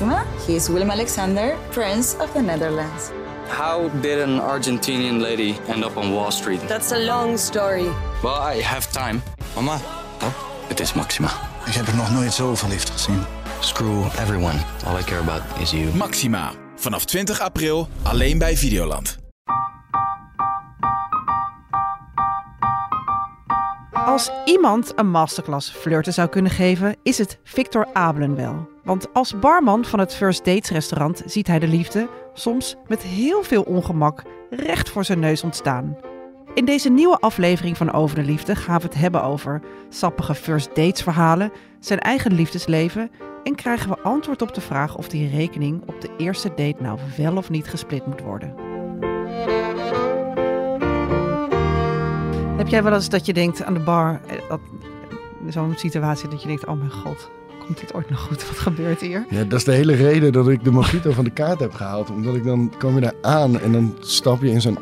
[0.00, 0.24] Maxima.
[0.46, 3.10] He is Willem Alexander, Prince of the Netherlands.
[3.48, 6.60] How did an Argentinian lady end up on Wall Street?
[6.68, 7.88] That's a long story.
[8.22, 9.22] Well, I have time.
[9.54, 9.80] Mama,
[10.22, 10.32] Oh,
[10.68, 11.28] het is Maxima.
[11.66, 13.22] ik heb er nog nooit zo verliefd gezien.
[13.60, 14.58] Screw everyone.
[14.86, 15.94] All I care about is you.
[15.94, 16.52] Maxima.
[16.76, 19.18] Vanaf 20 april alleen bij Videoland.
[23.92, 28.68] Als iemand een masterclass flirten zou kunnen geven, is het Victor Abelen wel.
[28.88, 33.42] Want als barman van het First Dates restaurant ziet hij de liefde, soms met heel
[33.42, 35.96] veel ongemak, recht voor zijn neus ontstaan.
[36.54, 40.68] In deze nieuwe aflevering van Over de Liefde gaan we het hebben over sappige First
[40.74, 43.10] Dates verhalen, zijn eigen liefdesleven
[43.44, 46.98] en krijgen we antwoord op de vraag of die rekening op de eerste date nou
[47.16, 48.54] wel of niet gesplit moet worden.
[52.56, 54.54] Heb jij wel eens dat je denkt aan de bar, eh,
[55.48, 57.30] zo'n situatie dat je denkt, oh mijn god,
[57.68, 58.46] komt dit ooit nog goed?
[58.48, 59.26] Wat gebeurt hier?
[59.30, 62.10] Ja, dat is de hele reden dat ik de mojito van de kaart heb gehaald.
[62.10, 64.78] Omdat ik dan kom je daar aan en dan stap je in zo'n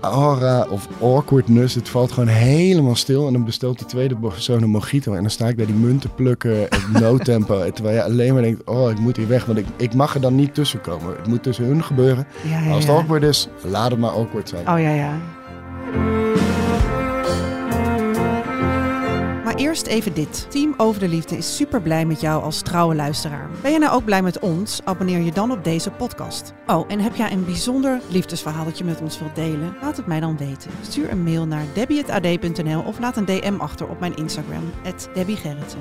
[0.00, 1.74] aura of awkwardness.
[1.74, 3.26] Het valt gewoon helemaal stil.
[3.26, 5.12] En dan bestelt de tweede persoon een mojito.
[5.12, 7.70] En dan sta ik bij die munten plukken en no tempo.
[7.70, 9.44] Terwijl je alleen maar denkt, oh ik moet hier weg.
[9.44, 11.16] Want ik, ik mag er dan niet tussen komen.
[11.16, 12.26] Het moet tussen hun gebeuren.
[12.42, 14.68] Ja, ja, Als het awkward is, laat het maar awkward zijn.
[14.68, 15.18] Oh ja, ja.
[19.54, 20.46] Maar eerst even dit.
[20.50, 23.48] Team Over de Liefde is super blij met jou als trouwe luisteraar.
[23.62, 24.80] Ben je nou ook blij met ons?
[24.84, 26.52] Abonneer je dan op deze podcast.
[26.66, 29.76] Oh, en heb jij een bijzonder liefdesverhaal dat je met ons wilt delen?
[29.82, 30.70] Laat het mij dan weten.
[30.82, 34.70] Stuur een mail naar debbie.ad.nl of laat een DM achter op mijn Instagram,
[35.14, 35.80] debbiegerritsen.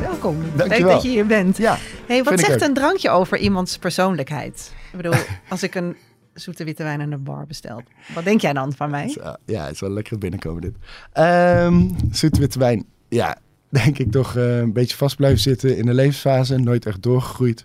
[0.00, 0.38] Welkom.
[0.42, 0.92] Leuk Dankjewel.
[0.92, 1.56] dat je hier bent.
[1.56, 4.72] Ja, Hey, wat zegt een drankje over iemands persoonlijkheid?
[4.92, 5.14] Ik bedoel,
[5.48, 5.96] als ik een
[6.38, 7.82] zoete witte wijn aan de bar bestel,
[8.14, 9.08] wat denk jij dan van mij?
[9.08, 10.74] Zo, ja, het is wel lekker binnenkomen dit.
[11.12, 12.84] Ehm zoete witte wijn.
[13.08, 16.56] Ja, denk ik toch eh, een beetje vast blijven zitten in de levensfase.
[16.58, 17.64] Nooit echt doorgegroeid.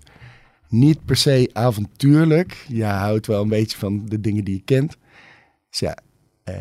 [0.70, 2.66] Niet per se avontuurlijk.
[2.68, 4.98] Je houdt wel een beetje van de dingen die je kent.
[5.70, 5.98] Dus ja,
[6.44, 6.56] eh,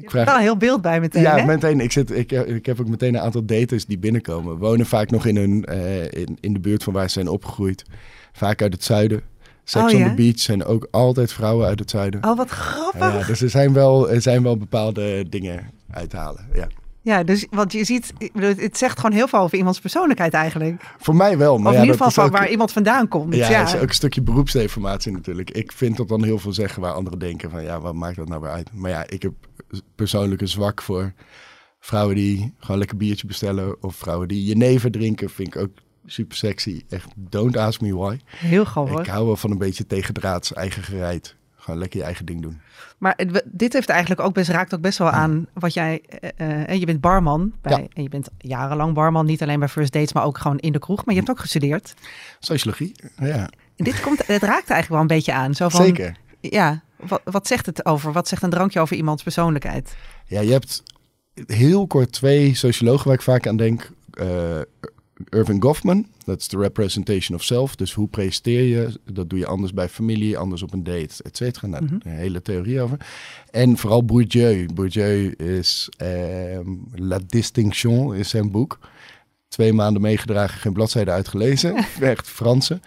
[0.00, 0.24] ik vraag...
[0.24, 1.46] Wel een heel beeld bij meteen, Ja, hè?
[1.46, 1.80] meteen.
[1.80, 4.56] Ik, zit, ik, ik heb ook meteen een aantal daters die binnenkomen.
[4.56, 7.84] Wonen vaak nog in, hun, eh, in, in de buurt van waar ze zijn opgegroeid.
[8.32, 9.22] Vaak uit het zuiden.
[9.64, 10.08] Sex Oh, on ja?
[10.08, 12.24] the Beach zijn ook altijd vrouwen uit het zuiden.
[12.24, 13.00] Oh, wat grappig.
[13.20, 16.46] Ja, dus er zijn, wel, er zijn wel bepaalde dingen uit te halen.
[16.54, 16.66] Ja.
[17.04, 20.82] Ja, dus, want je ziet, het zegt gewoon heel veel over iemands persoonlijkheid eigenlijk.
[20.98, 21.58] Voor mij wel.
[21.58, 23.34] Maar of ja, in ieder geval van ook- waar iemand vandaan komt.
[23.34, 25.50] Ja, Ja, het is ook een stukje beroepsdeformatie natuurlijk.
[25.50, 28.28] Ik vind dat dan heel veel zeggen waar anderen denken van ja, wat maakt dat
[28.28, 28.70] nou weer uit?
[28.72, 29.32] Maar ja, ik heb
[29.94, 31.12] persoonlijk een zwak voor
[31.80, 33.82] vrouwen die gewoon lekker biertje bestellen.
[33.82, 35.70] Of vrouwen die jenever drinken, vind ik ook
[36.06, 36.82] super sexy.
[36.88, 38.18] Echt, don't ask me why.
[38.26, 39.00] Heel grappig.
[39.00, 41.34] Ik hou wel van een beetje tegendraads, eigen gereid.
[41.56, 42.60] Gewoon lekker je eigen ding doen.
[42.98, 46.02] Maar dit heeft eigenlijk ook best, raakt ook best wel aan wat jij...
[46.36, 47.86] eh, eh, je bent barman bij, Ja.
[47.92, 49.26] en je bent jarenlang barman.
[49.26, 51.04] Niet alleen bij First Dates, maar ook gewoon in de kroeg.
[51.04, 51.94] Maar je hebt ook gestudeerd.
[52.40, 55.54] Sociologie, ja, En dit, komt, het raakt eigenlijk wel een beetje aan.
[55.54, 56.16] Zo van, zeker.
[56.40, 58.12] Ja, wat, wat zegt het over?
[58.12, 59.96] Wat zegt een drankje over iemands persoonlijkheid?
[60.26, 60.82] Ja, je hebt
[61.46, 63.90] heel kort twee sociologen waar ik vaak aan denk.
[64.10, 64.26] Eh,
[65.28, 67.76] Irving Goffman, dat is de representation of self.
[67.76, 69.00] Dus hoe presenteer je?
[69.12, 71.66] Dat doe je anders bij familie, anders op een date, et cetera.
[71.66, 71.94] Nou, Mhm.
[71.94, 72.96] Een hele theorie over.
[73.50, 74.66] En vooral Bourdieu.
[74.74, 78.78] Bourdieu is ehm, La Distinction, is zijn boek.
[79.48, 81.76] Twee maanden meegedragen, geen bladzijde uitgelezen.
[82.00, 82.80] Echt Franse.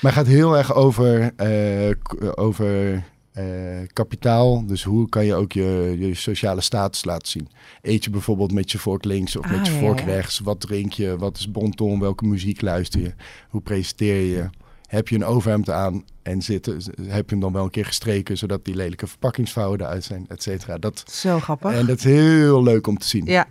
[0.00, 1.90] Maar gaat heel erg over, eh,
[2.34, 3.02] over
[3.34, 3.44] eh,
[3.92, 4.66] kapitaal.
[4.66, 7.48] Dus hoe kan je ook je, je sociale status laten zien?
[7.82, 10.12] Eet je bijvoorbeeld met je vork links of Ah, met je ja, vork ja, ja.
[10.12, 10.38] rechts?
[10.38, 11.16] Wat drink je?
[11.18, 12.00] Wat is bonton?
[12.00, 13.14] Welke muziek luister je?
[13.48, 14.48] Hoe presenteer je?
[14.86, 16.74] Heb je een overhemd aan en zitten,
[17.06, 18.38] heb je hem dan wel een keer gestreken...
[18.38, 20.78] zodat die lelijke verpakkingsvouwen eruit zijn, et cetera.
[20.78, 21.72] Dat, Zo grappig.
[21.72, 23.24] en dat is heel leuk om te zien.
[23.24, 23.46] Ja,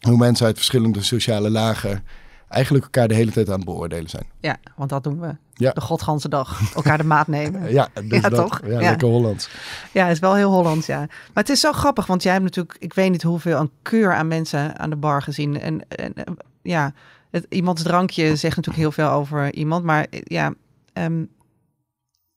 [0.00, 2.04] Hoe mensen uit verschillende sociale lagen...
[2.48, 4.24] eigenlijk elkaar de hele tijd aan het beoordelen zijn.
[4.40, 5.36] ja, want dat doen we.
[5.54, 5.70] Ja.
[5.72, 6.74] De godganse dag.
[6.74, 7.70] Elkaar de maat nemen.
[7.72, 8.60] Ja, dus Ja, dat, toch?
[8.66, 8.88] Ja, Ja.
[8.88, 9.48] lekker Hollands.
[9.92, 10.98] Ja, het is wel heel Hollands, ja.
[10.98, 14.14] Maar het is zo grappig, want jij hebt natuurlijk, ik weet niet hoeveel, een keur
[14.14, 15.60] aan mensen aan de bar gezien.
[15.60, 16.14] En, en
[16.62, 16.92] ja,
[17.30, 19.84] het, iemands drankje zegt natuurlijk heel veel over iemand.
[19.84, 20.52] Maar ja,
[20.92, 21.24] ehm,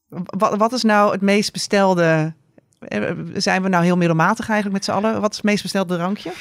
[0.09, 2.33] wat, wat is nou het meest bestelde?
[2.79, 5.21] eh, Zijn we nou heel middelmatig eigenlijk met z'n allen?
[5.21, 6.31] Wat is het meest bestelde drankje?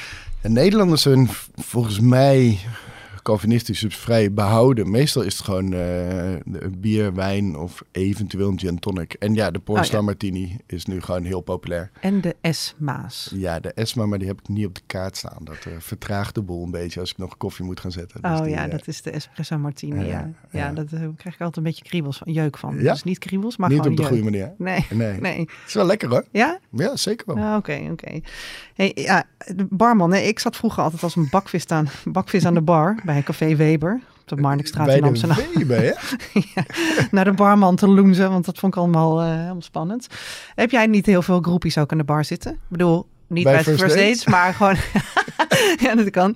[0.41, 2.59] Nederlanders zijn volgens mij
[3.21, 4.91] Calvinistisch dus vrij behouden.
[4.91, 6.35] Meestal is het gewoon eh,
[6.77, 9.13] bier, wijn of eventueel een gin tonic.
[9.13, 10.11] En ja, de Pornstar Oh, ja.
[10.11, 11.91] Martini is nu gewoon heel populair.
[12.01, 13.31] En de S-maas.
[13.35, 15.37] Ja, de Esma, maar die heb ik niet op de kaart staan.
[15.43, 18.21] Dat eh, vertraagt de boel een beetje als ik nog koffie moet gaan zetten.
[18.21, 20.05] Dus Oh die, ja, eh, dat is de espresso martini.
[20.05, 22.75] Ja, Ja, dat krijg ik altijd een beetje kriebels van, jeuk van.
[22.79, 22.91] Ja?
[22.91, 24.11] Dus niet kriebels, maar niet gewoon op de jeuk.
[24.21, 24.53] goede manier.
[24.57, 25.19] Nee, Nee.
[25.29, 25.39] nee.
[25.39, 26.25] Het is wel lekker hoor.
[26.31, 26.59] Ja?
[26.71, 27.43] Ja, zeker wel.
[27.45, 28.19] Ah, Oké, oké.
[28.73, 29.23] Hey, ja,
[29.55, 32.99] de barman, hè, ik zat vroeger altijd als een bakvis aan, bakvis aan de bar
[33.13, 34.01] bij café Weber.
[34.25, 35.37] de Marnixstraat in Amsterdam.
[35.53, 35.91] Weber, hè?
[37.11, 40.07] Naar de barman te loenzen, want dat vond ik allemaal eh, helemaal spannend.
[40.55, 42.51] Heb jij niet heel veel groepies ook aan de bar zitten?
[42.51, 44.25] Ik bedoel, niet Bij bij, first first dates?
[44.25, 44.75] maar gewoon...
[45.85, 46.35] ja, dat kan.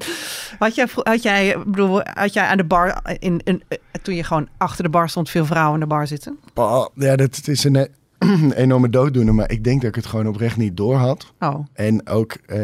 [0.60, 4.24] Had jij, had jij, bedoel, had jij aan de bar, in, in, eh, toen je
[4.24, 6.40] gewoon achter de bar stond, veel vrouwen aan de bar zitten?
[6.54, 9.34] Oh, ja, dat is een eh, enorme dooddoener.
[9.34, 11.34] Maar ik denk dat ik het gewoon oprecht niet door had.
[11.40, 12.60] Oh, En ook, eh,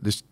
[0.00, 0.22] dus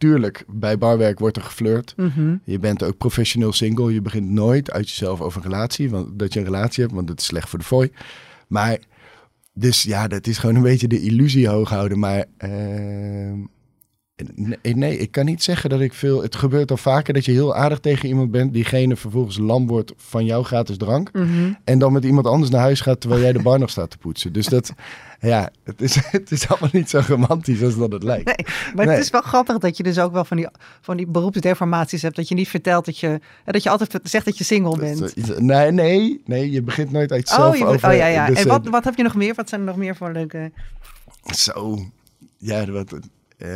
[0.00, 1.94] tuurlijk, bij barwerk wordt er geflirt.
[1.96, 2.36] mhm.
[2.44, 3.92] Je bent ook professioneel single.
[3.92, 5.90] Je begint nooit uit jezelf over een relatie.
[5.90, 7.92] Want, dat je een relatie hebt, want dat is slecht voor de fooi.
[8.48, 8.78] Maar,
[9.52, 11.98] dus ja, dat is gewoon een beetje de illusie hoog houden.
[11.98, 13.38] Maar ehm,
[14.34, 16.22] nee, nee, ik kan niet zeggen dat ik veel...
[16.22, 18.52] Het gebeurt al vaker dat je heel aardig tegen iemand bent.
[18.52, 21.12] Diegene vervolgens lam wordt van jouw gratis drank.
[21.12, 21.52] Mhm.
[21.64, 23.98] En dan met iemand anders naar huis gaat terwijl jij de bar nog staat te
[23.98, 24.32] poetsen.
[24.32, 24.72] Dus dat,
[25.20, 28.24] ja, het is, het is allemaal niet zo romantisch als dat het lijkt.
[28.24, 28.94] Nee, maar Nee.
[28.94, 30.48] het is wel grappig dat je dus ook wel van die,
[30.80, 32.16] van die beroepsdeformaties hebt.
[32.16, 35.16] Dat je niet vertelt dat je, dat je altijd zegt dat je single bent.
[35.16, 37.88] Is- Nee, nee, nee, je begint nooit uit jezelf Oh, je, over...
[37.90, 38.26] oh ja, ja.
[38.26, 39.34] dus, en eh, wat, wat heb je nog meer?
[39.34, 40.52] Wat zijn er nog meer voor leuke...
[41.24, 41.78] Zo,
[42.38, 42.98] ja, wat,
[43.40, 43.48] eh,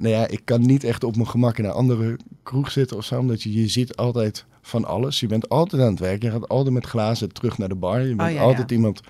[0.00, 3.04] nou ja, ik kan niet echt op mijn gemak in een andere kroeg zitten of
[3.04, 5.20] zo, omdat je, je ziet altijd van alles.
[5.20, 8.00] Je bent altijd aan het werk, je gaat altijd met glazen terug naar de bar.
[8.00, 8.76] Je bent Oh, ja, altijd ja.
[8.76, 9.00] iemand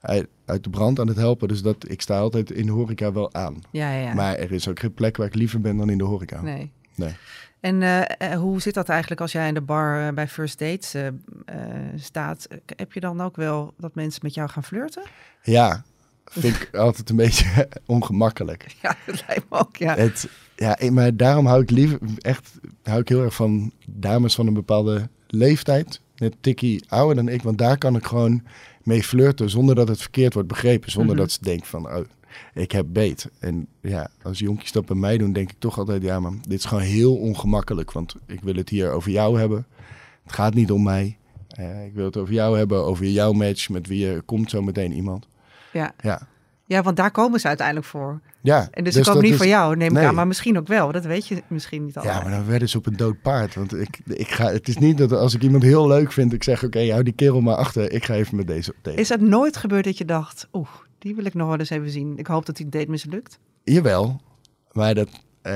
[0.00, 3.12] uit, uit de brand aan het helpen, dus dat, ik sta altijd in de horeca
[3.12, 3.60] wel aan.
[3.70, 4.14] Ja, ja, ja.
[4.14, 6.42] Maar er is ook geen plek waar ik liever ben dan in de horeca.
[6.42, 6.72] Nee.
[6.94, 7.14] Nee.
[7.60, 10.94] En eh, eh, hoe zit dat eigenlijk als jij in de bar bij First Dates
[11.96, 12.48] staat?
[12.76, 15.02] Heb je dan ook wel dat mensen met jou gaan flirten?
[15.42, 15.84] Ja,
[16.30, 18.66] vind ik altijd een beetje ongemakkelijk.
[18.82, 19.94] Ja, dat lijkt me ook, ja.
[19.94, 22.50] Het, ja, maar daarom hou ik liever echt
[22.82, 26.00] hou ik heel erg van dames van een bepaalde leeftijd.
[26.16, 28.42] Net tikkie ouder dan ik, want daar kan ik gewoon
[28.82, 30.90] mee flirten zonder dat het verkeerd wordt begrepen.
[30.90, 31.22] Zonder Mhm.
[31.24, 32.04] dat ze denken van, oh,
[32.54, 33.30] ik heb beet.
[33.38, 36.58] En ja, als jonkies dat bij mij doen, denk ik toch altijd, ja man, dit
[36.58, 37.92] is gewoon heel ongemakkelijk.
[37.92, 39.66] Want ik wil het hier over jou hebben.
[40.24, 41.16] Het gaat niet om mij.
[41.48, 44.62] Eh, ik wil het over jou hebben, over jouw match, met wie je komt zo
[44.62, 45.26] meteen iemand.
[45.76, 45.92] Ja.
[46.02, 46.20] Ja,
[46.68, 48.20] Ja, want daar komen ze uiteindelijk voor.
[48.40, 48.68] ja.
[48.70, 50.06] En dus, ik hoop dat niet is- voor jou, neem ik Nee.
[50.06, 50.14] aan.
[50.14, 50.92] Maar misschien ook wel.
[50.92, 52.04] Dat weet je misschien niet al.
[52.04, 53.54] Ja, maar dan werden ze op een dood paard.
[53.54, 56.42] Want ik, ik ga, het is niet dat als ik iemand heel leuk vind, ik
[56.42, 57.92] zeg: Oké, hou die kerel maar achter.
[57.92, 58.96] Ik ga even met deze op date.
[59.00, 60.48] Is het nooit gebeurd dat je dacht...
[60.52, 60.68] Oeh,
[60.98, 62.18] die wil ik nog wel eens even zien.
[62.18, 63.38] Ik hoop dat die date mislukt.
[63.64, 64.20] Jawel,
[64.72, 65.08] maar dat.
[65.42, 65.52] eh,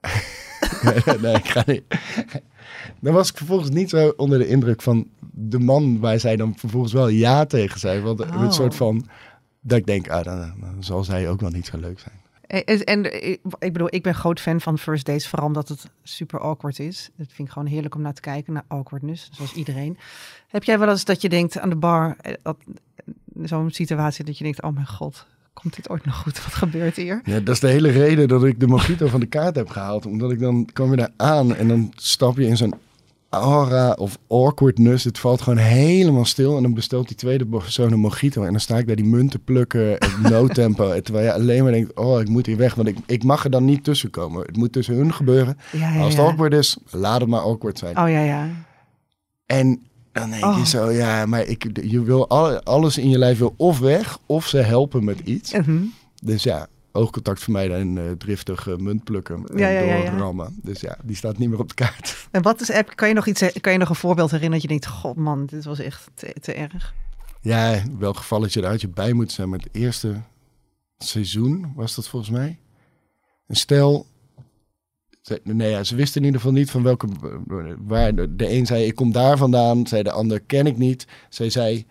[1.22, 1.82] nee, ik ga niet.
[3.00, 6.54] Dan was ik vervolgens niet zo onder de indruk van de man waar zij dan
[6.56, 8.00] vervolgens wel ja tegen zei.
[8.00, 8.42] Want Oh.
[8.42, 9.06] een soort van.
[9.60, 12.14] Dat ik denk, ah, dan, dan zal zij ook wel niet zo leuk zijn.
[12.46, 15.28] En, en- en ik ik bedoel, ik ben groot fan van First Dates.
[15.28, 17.10] Vooral omdat het super awkward is.
[17.16, 18.52] Dat vind ik gewoon heerlijk om naar te kijken.
[18.52, 19.96] Naar awkwardness, zoals iedereen.
[20.48, 22.16] Heb jij wel eens dat je denkt aan de bar...
[22.20, 22.52] eh,
[23.42, 24.62] Zo'n situatie dat je denkt...
[24.62, 26.44] Oh mijn god, komt dit ooit nog goed?
[26.44, 27.20] Wat gebeurt hier?
[27.24, 30.06] Ja, dat is de hele reden dat ik de mojito van de kaart heb gehaald.
[30.06, 32.74] Omdat ik dan kwam je daar aan en dan stap je in zo'n
[33.32, 35.04] aura of awkwardness.
[35.04, 36.56] Het valt gewoon helemaal stil.
[36.56, 38.42] En dan bestelt die tweede persoon een mojito.
[38.42, 39.98] En dan sta ik daar die munten plukken,
[40.30, 40.90] no tempo.
[40.90, 42.74] En Terwijl je alleen maar denkt, oh, ik moet hier weg.
[42.74, 44.46] Want ik, ik mag er dan niet tussen komen.
[44.46, 45.58] Het moet tussen hun gebeuren.
[45.72, 46.28] Ja, ja, Als het ja.
[46.28, 47.98] awkward is, laat het maar awkward zijn.
[47.98, 48.48] Oh ja, ja.
[49.46, 49.80] En
[50.12, 50.58] dan denk Oh.
[50.58, 54.18] je zo, ja, maar ik, je wil al- alles in je lijf wil of weg,
[54.26, 55.52] of ze helpen met iets.
[55.52, 55.76] Mhm.
[56.22, 60.10] Dus ja, oogcontact vermijden en eh, driftig eh, munt plukken en Ja, ja, ja, ja.
[60.10, 60.58] doorrammen.
[60.62, 62.16] Dus ja, die staat niet meer op de kaart.
[62.30, 64.70] En wat is, heb- kan je nog iets, kan je nog een voorbeeld herinneren dat
[64.70, 66.94] je denkt, god man, dit was echt te, te erg.
[67.40, 69.48] Ja, welk gevalletje eruit je bij moet zijn.
[69.48, 70.20] Met het eerste
[70.98, 72.58] seizoen was dat volgens mij.
[73.46, 74.06] Een stel...
[75.22, 77.06] ze- Nee, ja, ze wisten in ieder geval niet van welke...
[77.78, 79.86] Waar de, een zei, ik kom daar vandaan.
[79.86, 81.06] Zei de ander, ken ik niet.
[81.28, 81.86] Zij zei,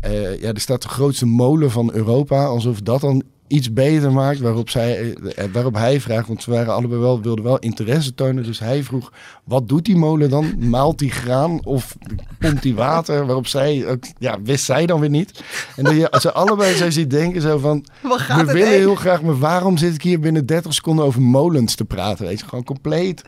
[0.00, 2.44] eh, ja, er staat de grootste molen van Europa.
[2.44, 4.40] Alsof dat dan iets beter maakt.
[4.40, 8.44] Waarop, zij, eh, waarop hij vraagt, want ze waren allebei wel, wilden wel interesse tonen.
[8.44, 9.12] Dus hij vroeg,
[9.44, 10.68] wat doet die molen dan?
[10.68, 11.96] Maalt die graan of
[12.38, 13.26] pompt die water?
[13.26, 15.42] Waarop zij, ook, ja, wist zij dan weer niet.
[15.76, 18.78] En dan je, ze allebei zo ziet denken zo van, we willen heen?
[18.78, 22.26] heel graag, maar waarom zit ik hier binnen 30 seconden over molens te praten?
[22.26, 23.22] Weet je, gewoon compleet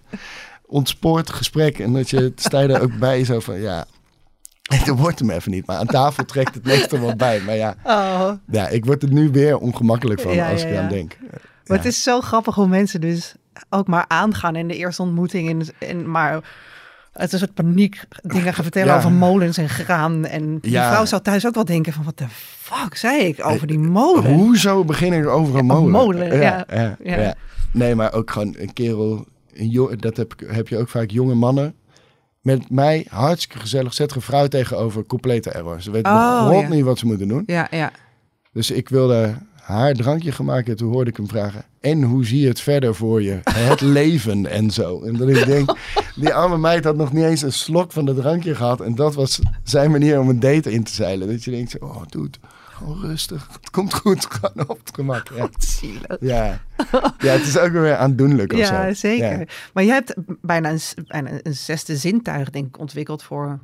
[0.71, 1.79] ontspoord gesprek.
[1.79, 3.87] En dat je sta je er ook bij zo van, ja,
[4.75, 5.67] het wordt hem even niet.
[5.67, 7.41] Maar aan tafel trekt het meestal wel bij.
[7.41, 10.77] Maar ja, Oh, ja, ik word er nu weer ongemakkelijk van Ja, als ja, ik
[10.77, 11.17] aan denk.
[11.67, 13.35] maar het is zo grappig hoe mensen dus
[13.69, 15.49] ook maar aangaan in de eerste ontmoeting.
[15.51, 16.33] En, en maar
[17.13, 18.97] het is een soort paniek dingen gaan vertellen Ja.
[18.97, 20.27] over molens en graan.
[20.27, 20.91] En die Ja.
[20.93, 22.27] vrouw zou thuis ook wel denken van, wat de
[22.59, 24.33] fuck zei ik over die molen?
[24.33, 25.91] Hoezo begin ik over een Ja, molen?
[25.91, 27.35] molen, ja.
[27.73, 29.27] Nee, maar ook gewoon een kerel.
[29.99, 31.75] Dat heb, heb je ook vaak jonge mannen.
[32.41, 33.95] Met mij hartstikke gezellig.
[33.95, 35.05] Zet een vrouw tegenover.
[35.05, 35.83] Complete error.
[35.83, 36.69] Ze weten Oh, begot ja.
[36.69, 37.43] niet wat ze moeten doen.
[37.47, 37.93] Ja, ja.
[38.53, 40.69] Dus ik wilde haar drankje gemaakt.
[40.69, 43.41] En toen hoorde ik hem vragen, en hoe zie je het verder voor je?
[43.51, 45.03] Het leven en zo.
[45.03, 45.77] En dat ik denk,
[46.15, 48.81] die arme meid had nog niet eens een slok van het drankje gehad.
[48.81, 51.29] En dat was zijn manier om een date in te zeilen.
[51.29, 52.39] Dat je denkt, oh dude,
[52.81, 53.49] gewoon rustig.
[53.61, 55.29] Het komt goed, gewoon op het gemak.
[55.35, 55.49] Ja.
[55.59, 56.17] Zielig.
[56.21, 56.61] Ja.
[57.19, 58.95] ja, het is ook weer aandoenlijk of Ja, zo.
[58.95, 59.39] zeker.
[59.39, 59.45] Ja.
[59.73, 63.59] Maar jij hebt bijna een, bijna een zesde zintuig, denk ik, ontwikkeld voor,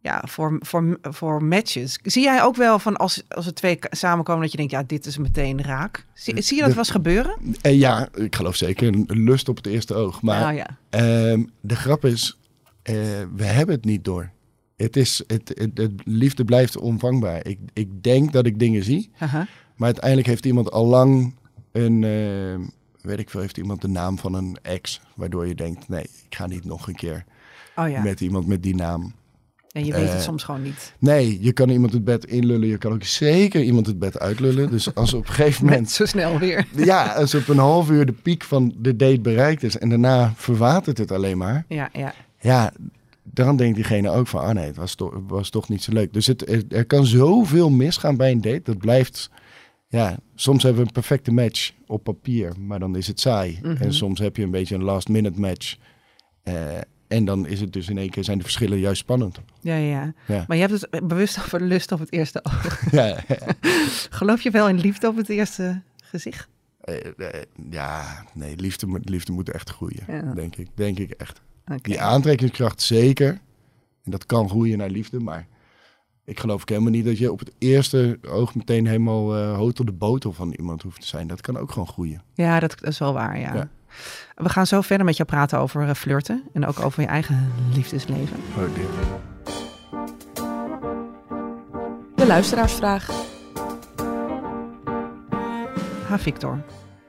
[0.00, 1.98] ja, voor, voor, voor matches.
[2.02, 5.06] Zie jij ook wel van als, als er twee samenkomen dat je denkt, ja, dit
[5.06, 6.06] is meteen raak?
[6.14, 7.36] Zie, zie je dat wel eens gebeuren?
[7.62, 10.22] En ja, ik geloof zeker een lust op het eerste oog.
[10.22, 10.66] Maar Nou ja.
[10.90, 12.38] Ehm, de grap is,
[12.82, 12.94] eh,
[13.36, 14.30] we hebben het niet door.
[14.76, 17.46] Het is, het, het, het liefde blijft onvangbaar.
[17.46, 19.10] Ik, ik denk dat ik dingen zie,
[19.76, 21.34] maar uiteindelijk heeft iemand al lang
[21.72, 22.66] een, eh,
[23.00, 26.34] weet ik veel, heeft iemand de naam van een ex, waardoor je denkt, nee, ik
[26.34, 27.24] ga niet nog een keer
[27.76, 28.02] Oh ja.
[28.02, 29.12] met iemand met die naam.
[29.72, 30.94] En je weet het eh, soms gewoon niet.
[30.98, 34.70] Nee, je kan iemand het bed inlullen, je kan ook zeker iemand het bed uitlullen.
[34.70, 36.66] Dus als op een gegeven moment Zo snel weer.
[36.84, 40.32] ja, als op een half uur de piek van de date bereikt is en daarna
[40.36, 41.64] verwatert het alleen maar.
[41.68, 42.14] Ja, ja.
[42.40, 42.72] Ja,
[43.32, 46.12] dan denkt diegene ook van, ah nee, het was, toch was toch niet zo leuk.
[46.12, 48.60] Dus het, er, kan zoveel misgaan bij een date.
[48.62, 49.30] Dat blijft,
[49.88, 53.58] ja, soms hebben we een perfecte match op papier, maar dan is het saai.
[53.62, 53.82] Mhm.
[53.82, 55.76] En soms heb je een beetje een last minute match.
[56.42, 56.54] Eh,
[57.08, 59.40] en dan is het dus in één keer, zijn de verschillen juist spannend.
[59.60, 60.14] Ja, ja.
[60.26, 60.44] Ja.
[60.48, 62.80] Maar je hebt het bewust over lust op het eerste oog.
[62.90, 63.22] ja, ja.
[64.10, 66.48] Geloof je wel in liefde op het eerste gezicht?
[66.80, 70.68] Eh, eh, ja, nee, liefde, moet- liefde moet echt groeien, denk ik.
[70.74, 71.40] Denk ik echt.
[71.82, 73.40] Die aantrekkingskracht zeker.
[74.04, 75.46] En dat kan groeien naar liefde, maar
[76.24, 79.84] ik geloof ook helemaal niet dat je op het eerste oog meteen helemaal eh hotel
[79.84, 81.26] de botel van iemand hoeft te zijn.
[81.26, 82.22] Dat kan ook gewoon groeien.
[82.34, 83.54] Ja, dat, dat is wel waar, ja.
[83.54, 83.68] Ja.
[84.34, 87.52] We gaan zo verder met jou praten over eh, flirten en ook over je eigen
[87.74, 88.36] liefdesleven.
[88.48, 88.88] Oh, dear.
[92.14, 93.10] De luisteraarsvraag.
[96.06, 96.62] Ha, Victor.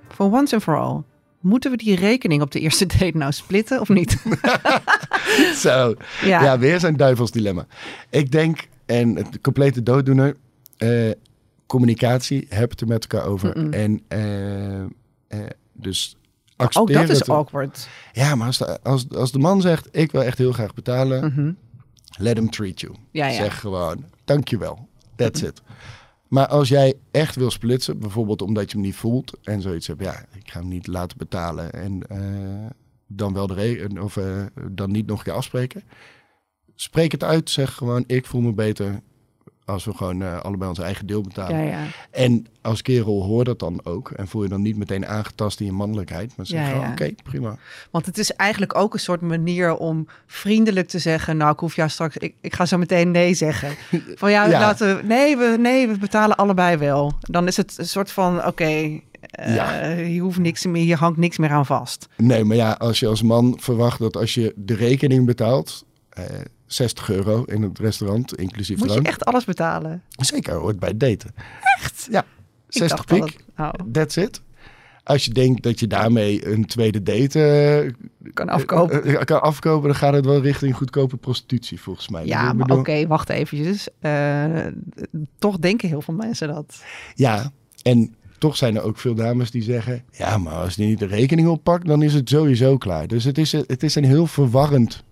[0.08, 1.04] For once and for all.
[1.40, 4.18] Moeten we die rekening op de eerste date nou splitten of niet?
[5.56, 6.44] Zo, Ja.
[6.44, 6.60] ja.
[6.60, 7.66] weer zo'n duivelsdilemma.
[8.10, 10.36] Ik denk, en het complete dooddoener,
[10.78, 11.12] eh,
[11.66, 13.70] communicatie, heb het er met elkaar over.
[13.74, 14.88] En eh, eh,
[15.74, 16.16] dus
[16.58, 17.88] Ook accepteer dat is awkward.
[18.14, 21.26] Ja, maar als de, als, als de man zegt, ik wil echt heel graag betalen,
[21.34, 21.52] Mhm.
[22.24, 22.94] let him treat you.
[23.12, 23.34] Ja, ja.
[23.34, 24.88] Zeg gewoon, dankjewel.
[25.16, 25.62] That's it.
[26.28, 30.02] Maar als jij echt wil splitsen, bijvoorbeeld omdat je hem niet voelt en zoiets hebt,
[30.04, 32.70] ja, ik ga hem niet laten betalen en eh,
[33.08, 35.84] dan wel de of eh, dan niet nog een keer afspreken.
[36.76, 39.02] Spreek het uit, zeg gewoon, ik voel me beter
[39.68, 41.58] als we gewoon eh, allebei ons eigen deel betalen.
[41.66, 41.86] Ja, ja.
[42.12, 45.66] En als kerel hoor dat dan ook en voel je dan niet meteen aangetast in
[45.66, 47.58] je mannelijkheid, maar zeg Ja, oké, prima.
[47.92, 51.38] Want het is eigenlijk ook een soort manier om vriendelijk te zeggen...
[51.38, 52.18] nou, ik hoef jou straks...
[52.18, 53.70] Ik, ik ga zo meteen nee zeggen.
[54.16, 54.60] Van ja, Ja.
[54.60, 55.04] laten we...
[55.04, 57.14] Nee we, nee, we betalen allebei wel.
[57.20, 58.46] Dan is het een soort van...
[58.46, 59.82] Oké, eh, Ja.
[59.90, 60.84] je hoeft niks meer...
[60.84, 62.08] Je hangt niks meer aan vast.
[62.18, 66.24] Nee, maar ja, als je als man verwacht dat als je de rekening betaalt, eh
[66.68, 69.08] 60 euro in het restaurant, inclusief Moet je drank.
[69.08, 70.02] echt alles betalen?
[70.10, 71.30] Zeker, hoort bij het daten.
[71.80, 72.08] Echt?
[72.12, 72.26] Ja, Ik
[72.68, 74.42] 60 dacht al pik, dat- oh, that's it.
[75.04, 77.44] Als je denkt dat je daarmee een tweede date
[78.24, 79.04] eh, kan afkopen.
[79.04, 82.26] eh, kan afkopen, dan gaat het wel richting goedkope prostitutie volgens mij.
[82.26, 83.88] ja, maar bedoel- oké, wacht eventjes.
[84.00, 84.46] Eh,
[85.38, 86.84] toch denken heel veel mensen dat.
[87.16, 90.04] Ja, en toch zijn er ook veel dames die zeggen...
[90.12, 93.08] ja, maar als die niet de rekening oppakt, dan is het sowieso klaar.
[93.08, 95.04] Dus het is, het is een heel verwarrend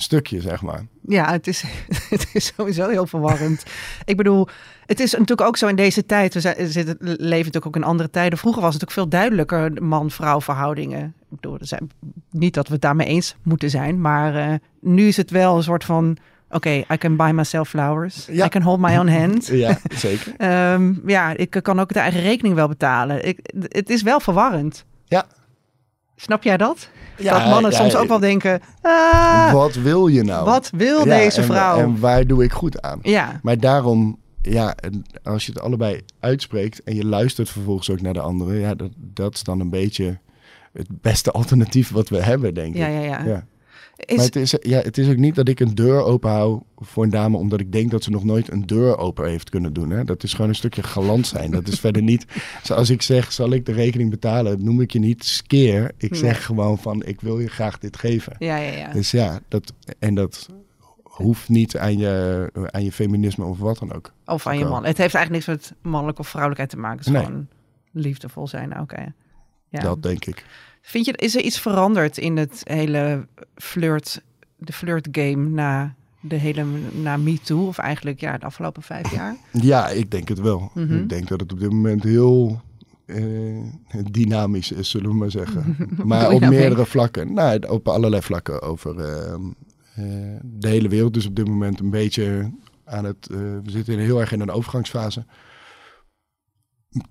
[0.00, 0.86] stukje, zeg maar.
[1.06, 1.64] Ja, het is,
[2.10, 3.62] het is sowieso heel verwarrend.
[4.04, 4.48] Ik bedoel,
[4.86, 6.34] het is natuurlijk ook zo in deze tijd.
[6.34, 8.38] We zijn, zitten, leven natuurlijk ook in andere tijden.
[8.38, 11.14] Vroeger was het ook veel duidelijker man-vrouw verhoudingen.
[11.30, 11.90] Ik bedoel, er zijn,
[12.30, 14.00] niet dat we het daarmee eens moeten zijn.
[14.00, 16.16] Maar eh, nu is het wel een soort van...
[16.50, 18.26] Oké, I can buy myself flowers.
[18.30, 18.44] Ja.
[18.44, 19.46] I can hold my own hand.
[19.52, 20.32] Ja, zeker.
[20.38, 23.26] Ehm, ja, ik kan ook de eigen rekening wel betalen.
[23.26, 23.38] Ik,
[23.68, 24.84] het is wel verwarrend.
[25.04, 25.26] Ja.
[26.20, 26.88] Snap jij dat?
[27.16, 27.98] Ja, dat mannen ja, soms ja.
[27.98, 28.60] ook wel denken...
[28.82, 30.44] Ah, Wat wil je nou?
[30.44, 31.78] wat wil deze en- vrouw?
[31.78, 32.98] En waar doe ik goed aan?
[33.02, 34.74] ja, Maar daarom, ja,
[35.22, 38.90] als je het allebei uitspreekt en je luistert vervolgens ook naar de andere, ja, dat,
[38.96, 40.18] dat is dan een beetje
[40.72, 42.80] het beste alternatief wat we hebben, denk ik.
[42.80, 43.22] ja, ja.
[43.24, 43.44] ja.
[44.04, 46.62] Is, Maar het is, ja, het is ook niet dat ik een deur open hou
[46.76, 49.72] voor een dame omdat ik denk dat ze nog nooit een deur open heeft kunnen
[49.72, 49.90] doen.
[49.90, 50.04] Hè?
[50.04, 51.50] Dat is gewoon een stukje galant zijn.
[51.50, 52.26] Dat is verder niet,
[52.62, 55.92] zoals ik zeg, zal ik de rekening betalen, noem ik je niet skeer.
[55.96, 56.20] Ik Nee.
[56.20, 58.36] zeg gewoon van, ik wil je graag dit geven.
[58.38, 58.92] ja, ja, ja.
[58.92, 60.48] Dus ja, dat, en dat
[61.02, 64.12] hoeft niet aan je, aan je feminisme of wat dan ook.
[64.26, 64.84] Of aan je man.
[64.84, 66.98] Het heeft eigenlijk niks met mannelijk of vrouwelijkheid te maken.
[66.98, 67.24] Het is Nee.
[67.24, 67.48] gewoon
[67.92, 68.80] liefdevol zijn.
[68.80, 69.12] Oké.
[69.68, 69.80] Ja.
[69.80, 70.44] Dat denk ik.
[70.88, 74.22] Vind je, is er iets veranderd in het hele flirt,
[74.56, 76.64] de flirt game na de hele
[77.02, 79.36] na MeToo, of eigenlijk ja, de afgelopen vijf jaar?
[79.70, 80.70] Ja, ik denk het wel.
[80.74, 80.96] Mhm.
[80.96, 82.60] Ik denk dat het op dit moment heel
[83.04, 83.16] eh,
[84.10, 85.76] dynamisch is, zullen we maar zeggen.
[86.04, 87.32] maar op meerdere vlakken.
[87.32, 89.42] Nou, op allerlei vlakken over ehm,
[89.94, 90.04] eh,
[90.42, 91.14] de hele wereld.
[91.14, 92.50] Dus op dit moment een beetje
[92.84, 93.28] aan het...
[93.30, 95.24] eh, we zitten heel erg in een overgangsfase.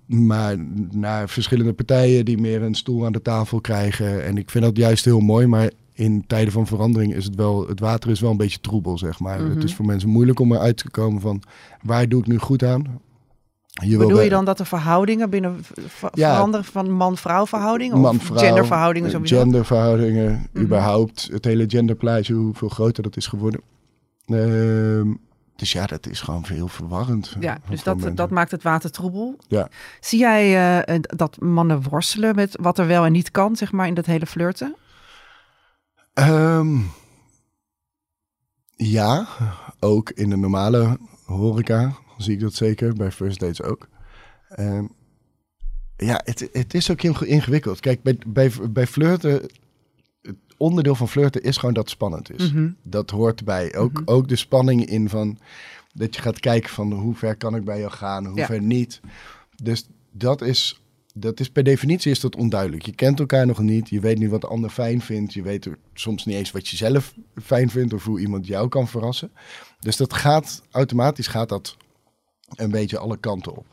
[0.06, 0.56] Maar
[0.92, 4.24] naar verschillende partijen die meer een stoel aan de tafel krijgen.
[4.24, 5.48] En ik vind dat juist heel mooi.
[5.48, 7.68] Maar in tijden van verandering is het wel...
[7.68, 9.42] Het water is wel een beetje troebel, zeg maar.
[9.42, 9.50] Mhm.
[9.50, 11.42] Het is voor mensen moeilijk om eruit te komen van...
[11.82, 13.02] Waar doe ik nu goed aan?
[13.86, 15.56] Je Bedoel je dan dat de verhoudingen binnen
[16.14, 16.34] Ja.
[16.34, 17.94] veranderen van man-vrouw verhouding?
[17.94, 19.40] Of genderverhoudingen eh, sowieso?
[19.40, 20.64] Genderverhoudingen, Mhm.
[20.64, 21.30] überhaupt.
[21.32, 23.62] Het hele genderplaatje, hoeveel groter dat is geworden.
[24.26, 25.14] Ehm,
[25.58, 27.36] dus ja, dat is gewoon heel verwarrend.
[27.40, 28.16] Ja, dus veel dat, mensen.
[28.16, 29.38] dat maakt het water troebel.
[29.48, 29.70] Ja.
[30.00, 33.88] Zie jij eh, dat mannen worstelen met wat er wel en niet kan, zeg maar,
[33.88, 34.76] in dat hele flirten?
[36.14, 36.78] Ehm,
[38.76, 39.28] ja,
[39.80, 42.94] ook in de normale horeca zie ik dat zeker.
[42.94, 43.88] Bij first dates ook.
[44.50, 44.86] Ehm,
[45.98, 47.80] ja, het, het is ook heel ingewikkeld.
[47.80, 49.50] Kijk, bij, bij, bij flirten...
[50.58, 52.52] Onderdeel van flirten is gewoon dat het spannend is.
[52.52, 52.70] Mhm.
[52.84, 53.76] Dat hoort erbij.
[53.76, 55.38] Ook, ook de spanning in van...
[55.94, 58.46] Dat je gaat kijken van hoe ver kan ik bij jou gaan, hoe Ja.
[58.46, 59.00] ver niet.
[59.64, 60.82] Dus dat is,
[61.14, 62.86] dat is per definitie is dat onduidelijk.
[62.86, 63.90] Je kent elkaar nog niet.
[63.90, 65.34] Je weet niet wat de ander fijn vindt.
[65.34, 68.68] Je weet er soms niet eens wat je zelf fijn vindt of hoe iemand jou
[68.68, 69.32] kan verrassen.
[69.80, 71.78] Dus dat gaat automatisch gaat dat
[72.56, 73.66] een beetje alle kanten op.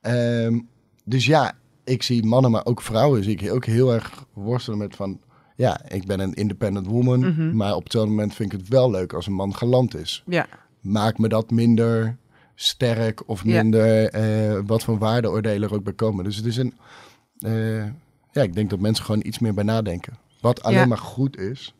[0.00, 0.58] Ehm,
[1.04, 1.52] dus ja,
[1.84, 5.20] ik zie mannen, maar ook vrouwen zie ik ook heel erg worstelen met van...
[5.56, 7.56] Ja, ik ben een independent woman, Mhm.
[7.56, 10.22] maar op hetzelfde moment vind ik het wel leuk als een man galant is.
[10.26, 10.46] Ja,
[10.80, 12.16] Maakt me dat minder
[12.54, 13.62] sterk of Ja.
[13.62, 16.24] minder eh, wat voor waardeoordelen er ook bij komen.
[16.24, 16.74] Dus het is een...
[17.38, 17.84] eh,
[18.32, 20.16] ja, ik denk dat mensen gewoon iets meer bij nadenken.
[20.40, 20.86] Wat alleen Ja.
[20.86, 21.74] maar goed is,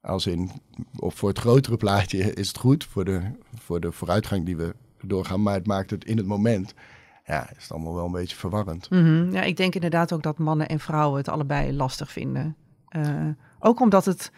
[0.00, 0.50] als in,
[0.98, 3.20] of voor het grotere plaatje is het goed, voor de,
[3.54, 6.74] voor de vooruitgang die we doorgaan, maar het maakt het in het moment,
[7.26, 8.90] ja, is het allemaal wel een beetje verwarrend.
[8.90, 9.30] Mhm.
[9.32, 12.56] ja, ik denk inderdaad ook dat mannen en vrouwen het allebei lastig vinden.
[12.90, 13.26] Eh,
[13.58, 14.32] ook omdat het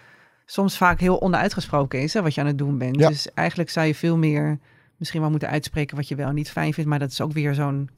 [0.47, 3.01] soms vaak heel onuitgesproken is, hè, wat je aan het doen bent.
[3.01, 3.09] Ja.
[3.09, 4.59] Dus eigenlijk zou je veel meer
[4.97, 6.91] misschien wel moeten uitspreken wat je wel en niet fijn vindt.
[6.91, 7.89] Maar dat is ook weer zo'n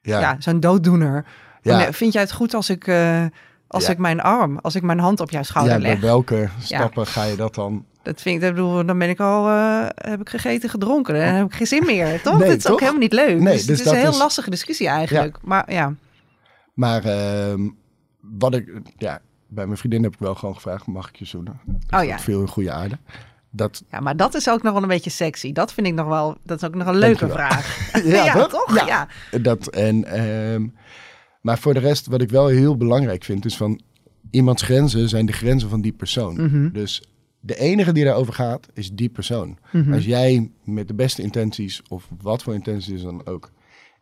[0.00, 0.20] ja.
[0.20, 1.26] Ja, zo'n dooddoener.
[1.62, 1.76] Ja.
[1.76, 3.24] Nee, Vind jij het goed als ik, eh,
[3.66, 3.92] als Ja.
[3.92, 6.00] ik mijn arm, als ik mijn hand op jouw schouder ja bij leg?
[6.00, 7.84] welke stappen ga je dat dan?
[8.02, 11.14] Dat vind ik, dat bedoel, dan ben ik al, eh, heb ik gegeten, gedronken.
[11.14, 12.38] Dan heb ik geen zin meer, toch?
[12.38, 13.38] Nee, dat is ook helemaal niet leuk.
[13.40, 15.38] Nee, dus, dus het is dat een heel is- lastige discussie eigenlijk.
[15.42, 15.94] Maar ja,
[16.74, 17.68] Maar ehm,
[18.20, 19.20] wat ik, ja,
[19.54, 21.60] bij mijn vriendin heb ik wel gewoon gevraagd, mag ik je zoenen?
[21.90, 22.18] Oh ja.
[22.18, 22.98] viel in goede aarde.
[23.50, 25.52] Dat, ja, maar dat is ook nog wel een beetje sexy.
[25.52, 27.90] Dat vind ik nog wel, dat is ook nog een leuke vraag.
[28.04, 28.48] Ja, toch?
[28.48, 28.74] toch?
[28.74, 29.08] Ja.
[29.30, 29.38] Ja.
[29.38, 30.66] Dat, en, ehm,
[31.40, 33.80] maar voor de rest, wat ik wel heel belangrijk vind, is van
[34.30, 36.34] iemands grenzen zijn de grenzen van die persoon.
[36.34, 36.72] Mhm.
[36.72, 37.02] Dus
[37.40, 39.58] de enige die daarover gaat, is die persoon.
[39.72, 39.92] Mhm.
[39.92, 43.50] Als jij met de beste intenties, of wat voor intenties dan ook,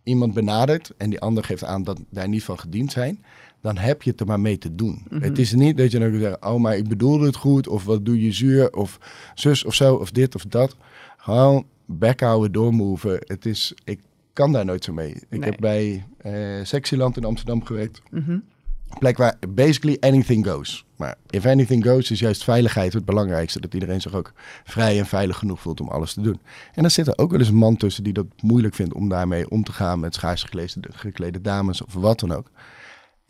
[0.02, 3.24] iemand benadert en die ander geeft aan dat daar niet van gediend zijn,
[3.60, 5.02] dan heb je het er maar mee te doen.
[5.10, 5.22] Mhm.
[5.22, 7.84] Het is niet dat je dan kunt zeggen, oh, maar ik bedoelde het goed, of
[7.84, 8.98] wat doe je zuur, of
[9.34, 10.76] zus of zo, of dit of dat.
[11.16, 13.18] Gewoon bek houden, doormoven.
[13.26, 14.00] Het is, ik
[14.32, 15.10] kan daar nooit zo mee.
[15.10, 15.50] Ik Nee.
[15.50, 18.02] heb bij eh Sexyland in Amsterdam gewerkt.
[18.10, 20.84] Een plek waar basically anything goes.
[20.96, 23.60] Maar if anything goes is juist veiligheid het belangrijkste.
[23.60, 24.32] Dat iedereen zich ook
[24.64, 26.40] vrij en veilig genoeg voelt om alles te doen.
[26.74, 29.08] En dan zit er ook wel eens een man tussen die dat moeilijk vindt om
[29.08, 32.50] daarmee om te gaan met schaars geklede, geklede dames of wat dan ook.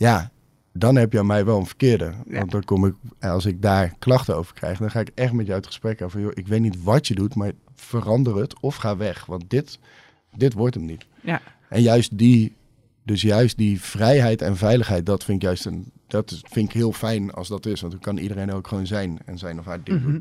[0.01, 0.31] Ja,
[0.73, 2.13] dan heb je aan mij wel een verkeerde.
[2.27, 2.39] Ja.
[2.39, 5.47] Want dan kom ik, als ik daar klachten over krijg, dan ga ik echt met
[5.47, 6.21] jou het gesprek over.
[6.21, 9.27] Joh, ik weet niet wat je doet, maar verander het of ga weg.
[9.27, 9.79] Want dit,
[10.37, 11.07] dit wordt hem niet.
[11.23, 11.41] Ja.
[11.69, 12.55] En juist die,
[13.05, 16.75] dus juist die vrijheid en veiligheid, dat vind ik juist een, dat is, vind ik
[16.75, 17.81] heel fijn als dat is.
[17.81, 20.11] Want dan kan iedereen ook gewoon zijn en zijn of haar ding doen.
[20.13, 20.21] Mhm.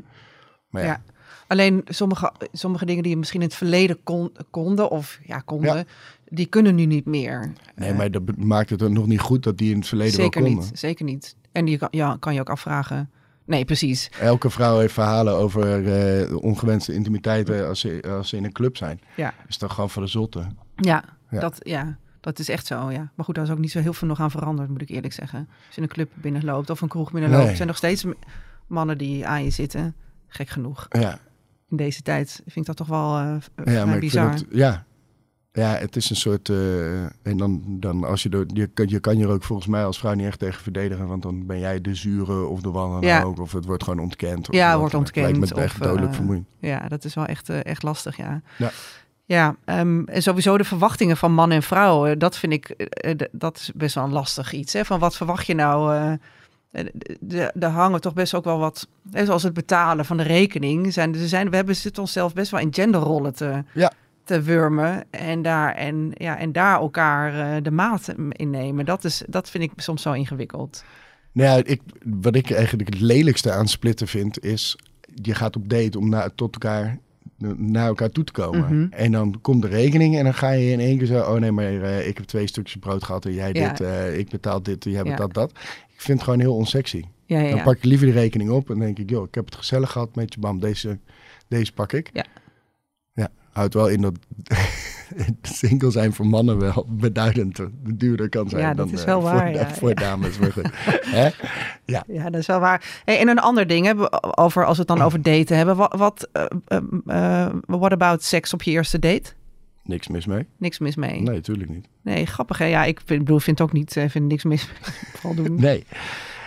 [0.68, 1.02] Maar ja, Ja.
[1.46, 5.76] Alleen sommige, sommige dingen die je misschien in het verleden kon, konden, of ja, konden,
[5.76, 5.84] Ja.
[6.28, 7.52] die kunnen nu niet meer.
[7.76, 9.88] nee, Eh, maar dat be- maakt het er nog niet goed dat die in het
[9.88, 10.68] verleden zeker wel konden.
[10.70, 11.36] niet, zeker niet.
[11.52, 13.10] En die kan, ja, kan je ook afvragen.
[13.44, 14.10] Nee, precies.
[14.20, 18.76] Elke vrouw heeft verhalen over eh, ongewenste intimiteiten als ze, als ze in een club
[18.76, 19.00] zijn.
[19.16, 20.46] Ja, Is toch gewoon voor de zotte.
[20.76, 21.40] ja, Ja.
[21.40, 22.90] Dat, ja dat is echt zo.
[22.90, 23.10] Ja.
[23.14, 25.12] Maar goed, daar is ook niet zo heel veel nog aan veranderd, moet ik eerlijk
[25.12, 25.48] zeggen.
[25.66, 27.56] Als je een club binnenloopt of een kroeg binnenloopt, Nee.
[27.56, 28.04] zijn nog steeds
[28.66, 29.94] mannen die aan je zitten.
[30.32, 30.86] Gek genoeg.
[30.88, 31.18] Ja,
[31.68, 34.28] In deze tijd vind ik dat toch wel eh ja maar ik bizar.
[34.28, 34.84] vind het, ja.
[35.52, 36.48] Ja, het is een soort.
[36.48, 39.68] eh, en dan, dan als je, er, je, kan- je kan je er ook volgens
[39.68, 41.06] mij als vrouw niet echt tegen verdedigen.
[41.06, 43.22] Want dan ben jij de zure of de Ja.
[43.22, 43.38] ook.
[43.38, 44.48] Of het wordt gewoon ontkend.
[44.48, 46.46] Of Ja, wordt ontkend, Lijkt me echt dodelijk eh, vermoeiend.
[46.58, 48.40] Ja, dat is wel echt, echt lastig, ja.
[48.58, 48.70] Ja.
[49.24, 52.88] Ja, ehm, en sowieso de verwachtingen van man en vrouw, dat vind ik,
[53.32, 54.72] dat is best wel een lastig iets.
[54.72, 54.84] Hè?
[54.84, 56.16] Van wat verwacht je nou,
[57.60, 60.92] Er hangen toch best ook wel wat, hè, zoals het betalen van de rekening.
[60.92, 63.92] Zijn, er zijn, we hebben zitten onszelf best wel in genderrollen te, Ja.
[64.24, 65.04] te wurmen.
[65.10, 68.84] En daar, en, ja, en daar elkaar eh, de maat in nemen.
[68.84, 70.84] Dat, is, dat vind ik soms zo ingewikkeld.
[71.32, 74.76] Nou ja, ik, wat ik eigenlijk het lelijkste aan splitten vind, is
[75.14, 76.98] je gaat op date om naar, tot elkaar,
[77.56, 78.60] naar elkaar toe te komen.
[78.80, 78.86] Mhm.
[78.92, 81.52] En dan komt de rekening en dan ga je in één keer zo, oh nee,
[81.52, 83.68] maar eh, ik heb twee stukjes brood gehad en jij Ja.
[83.68, 85.02] dit, eh, ik betaal dit, jij Ja.
[85.02, 85.52] betaalt dat.
[86.00, 87.04] Ik vind het gewoon heel onsexy.
[87.26, 89.44] Ja, ja, Dan pak ik liever die rekening op en denk ik, joh, ik heb
[89.44, 90.98] het gezellig gehad met je, bam, deze,
[91.48, 92.10] deze pak ik.
[92.12, 92.24] Ja.
[93.12, 94.14] Ja, houdt wel in dat
[95.42, 97.60] single zijn voor mannen wel beduidend
[97.94, 100.38] duurder kan zijn Ja, dat dan is eh, wel voor, waar, voor dames.
[100.38, 100.70] Maar goed.
[101.18, 101.28] Hè?
[101.84, 102.04] Ja.
[102.06, 103.02] Ja, dat is wel waar.
[103.04, 103.92] Hey, en een ander ding, hè,
[104.38, 105.76] over, als we het dan over daten hebben.
[105.76, 109.32] Wat, wat eh, eh, eh, what about seks op je eerste date?
[109.90, 110.46] Niks mis mee.
[110.56, 111.20] Niks mis mee.
[111.20, 111.88] Nee, tuurlijk niet.
[112.02, 112.64] Nee, grappig hè?
[112.64, 114.92] Ja, ik vind, bedoel, vind het ook niet, eh, vind niks mis mee.
[115.14, 115.60] Vooral doen.
[115.60, 115.84] Nee.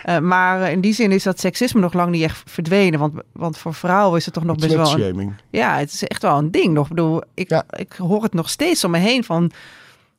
[0.02, 2.98] Eh, maar eh, in die zin is dat seksisme nog lang niet echt verdwenen.
[3.00, 5.00] Want, want voor vrouwen is het toch nog best wel...
[5.00, 6.84] Een, ja, het is echt wel een ding nog.
[6.84, 7.64] Ik bedoel, ik, Ja.
[7.70, 9.50] ik hoor het nog steeds om me heen van...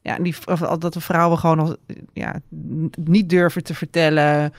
[0.01, 1.75] Ja, die, of dat de vrouwen gewoon al,
[2.13, 2.39] ja,
[2.95, 4.53] niet durven te vertellen...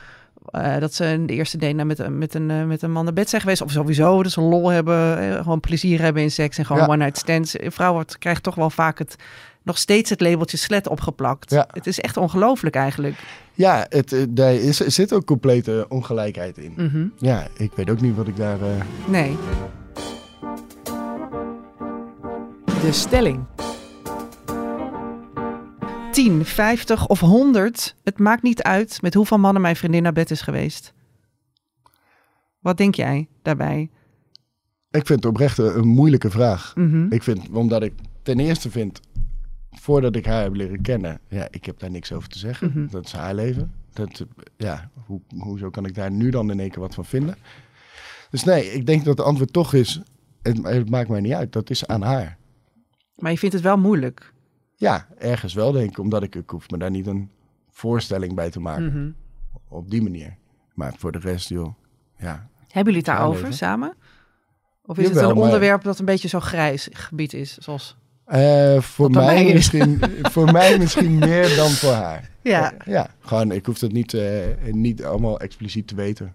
[0.50, 3.04] eh, dat ze de eerste date nou met, een- met, een, eh, met een man
[3.04, 3.62] naar bed zijn geweest.
[3.62, 6.58] Of sowieso, dat ze lol hebben, eh, gewoon plezier hebben in seks.
[6.58, 6.88] En gewoon Ja.
[6.88, 7.56] one-night stands.
[7.60, 9.16] Vrouwen krijgen toch wel vaak het,
[9.62, 11.50] nog steeds het labeltje slet opgeplakt.
[11.50, 11.68] Ja.
[11.72, 13.14] Het is echt ongelooflijk eigenlijk.
[13.54, 16.72] Ja, het, eh, daar is, er zit ook complete ongelijkheid in.
[16.76, 17.06] Mhm.
[17.18, 18.60] Ja, ik weet ook niet wat ik daar...
[18.60, 18.68] eh,
[19.06, 19.36] Nee.
[22.82, 23.44] De stelling.
[26.16, 27.94] 10, 50 of 100.
[28.04, 30.92] Het maakt niet uit met hoeveel mannen mijn vriendin naar bed is geweest.
[32.58, 33.90] Wat denk jij daarbij?
[34.90, 36.72] Ik vind het oprecht een, moeilijke vraag.
[36.76, 37.06] Mhm.
[37.12, 39.00] Ik vind, omdat ik ten eerste vind,
[39.70, 42.70] voordat ik haar heb leren kennen, ja, ik heb daar niks over te zeggen.
[42.74, 42.86] Mhm.
[42.90, 43.72] Dat is haar leven.
[43.92, 44.26] Dat,
[44.56, 47.36] ja, hoe, hoezo kan ik daar nu dan in één keer wat van vinden?
[48.30, 50.00] Dus nee, ik denk dat het antwoord toch is,
[50.42, 51.52] het, het maakt mij niet uit.
[51.52, 52.36] Dat is aan haar.
[53.14, 54.34] Maar je vindt het wel moeilijk.
[54.78, 57.30] Ja, ergens wel denk ik, omdat ik, ik hoef me daar niet een
[57.70, 58.86] voorstelling bij te maken.
[58.86, 59.10] Mhm.
[59.68, 60.36] Op die manier.
[60.74, 61.74] Maar voor de rest, joh,
[62.18, 62.48] ja.
[62.58, 63.94] Hebben jullie het daarover samen?
[64.84, 67.56] Of is het een maar- onderwerp dat een beetje zo grijs gebied is?
[67.58, 67.96] Zoals...
[68.24, 69.52] Eh, voor, mij mij is.
[69.52, 70.00] misschien,
[70.34, 72.30] voor mij misschien meer dan voor haar.
[72.42, 72.74] Ja.
[72.84, 76.34] Ja, gewoon, ik hoef het niet, eh, niet allemaal expliciet te weten.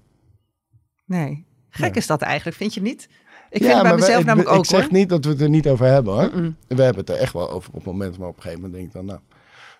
[1.05, 1.45] Nee.
[1.69, 1.99] Gek Ja.
[1.99, 3.09] is dat eigenlijk, vind je niet?
[3.51, 4.91] Ik ja, vind het bij mezelf we- namelijk ik, ook Ik zeg hoor.
[4.93, 6.31] niet dat we het er niet over hebben hoor.
[6.67, 8.79] We hebben het er echt wel over op het moment, maar op een gegeven moment
[8.79, 9.19] denk ik dan, nou,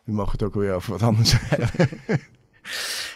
[0.03, 1.89] nu mogen we het ook weer over wat anders hebben.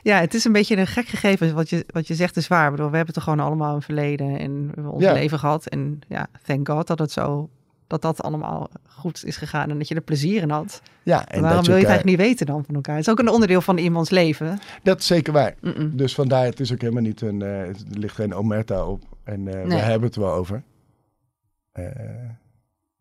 [0.04, 1.56] Ja, het is een beetje een gek gegeven.
[1.56, 2.66] Wat je, wat je zegt is waar.
[2.66, 5.14] Ik bedoel, we hebben toch gewoon allemaal een verleden en we hebben ons Ja.
[5.14, 5.66] leven gehad.
[5.68, 7.50] En ja, thank God dat het zo,
[7.88, 10.82] dat dat allemaal goed is gegaan en dat je er plezier in had.
[11.04, 12.96] Ja, En waarom dat wil je het eigenlijk niet weten dan van elkaar?
[12.96, 14.60] Het is ook een onderdeel van iemands leven.
[14.84, 15.56] Dat is zeker waar.
[15.92, 19.04] Dus vandaar, het is ook helemaal niet een, eh, er ligt geen omerta op.
[19.26, 20.64] En eh, we hebben het wel over.
[21.72, 21.86] Eh,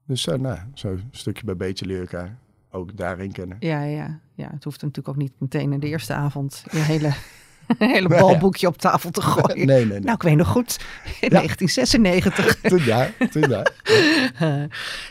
[0.06, 2.38] dus zo, nou, zo stukje bij beetje leer elkaar
[2.70, 3.56] ook daarin kennen.
[3.60, 7.12] Ja, ja, ja, het hoeft natuurlijk ook niet meteen in de eerste avond je hele,
[7.78, 8.20] hele Nou ja.
[8.20, 9.66] balboekje op tafel te gooien.
[9.66, 10.00] Nee, nee, nee.
[10.00, 10.84] Nou, ik weet nog goed,
[11.20, 11.40] in Ja.
[11.40, 12.60] 1996.
[12.60, 13.62] Toen ja, toen ja.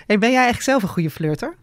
[0.08, 1.56] en ben jij eigenlijk zelf een goede flirter?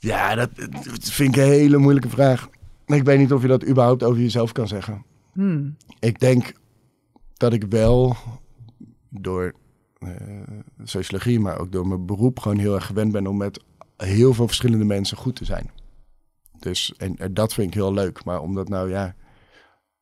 [0.00, 2.48] Ja, dat, dat vind ik een hele moeilijke vraag.
[2.86, 5.04] Ik weet niet of je dat überhaupt over jezelf kan zeggen.
[5.32, 5.76] Hmm.
[5.98, 6.52] Ik denk
[7.38, 8.16] dat ik wel
[9.08, 9.54] door
[9.98, 10.10] eh,
[10.84, 13.62] sociologie, maar ook door mijn beroep gewoon heel erg gewend ben om met
[13.96, 15.70] heel veel verschillende mensen goed te zijn.
[16.58, 18.24] Dus en, en dat vind ik heel leuk.
[18.24, 19.14] Maar omdat nou ja,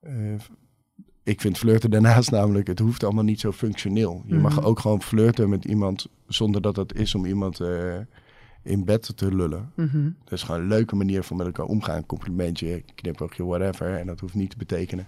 [0.01, 0.35] eh,
[1.22, 4.22] ik vind flirten daarnaast namelijk, het hoeft allemaal niet zo functioneel.
[4.27, 4.64] Je mag Mhm.
[4.66, 7.96] ook gewoon flirten met iemand zonder dat het is om iemand eh,
[8.62, 9.72] in bed te lullen.
[9.77, 10.11] Mhm.
[10.25, 12.07] Dat is gewoon een leuke manier van met elkaar omgaan.
[12.07, 13.99] Complimentje, knipoogje, whatever.
[13.99, 15.07] En dat hoeft niet te betekenen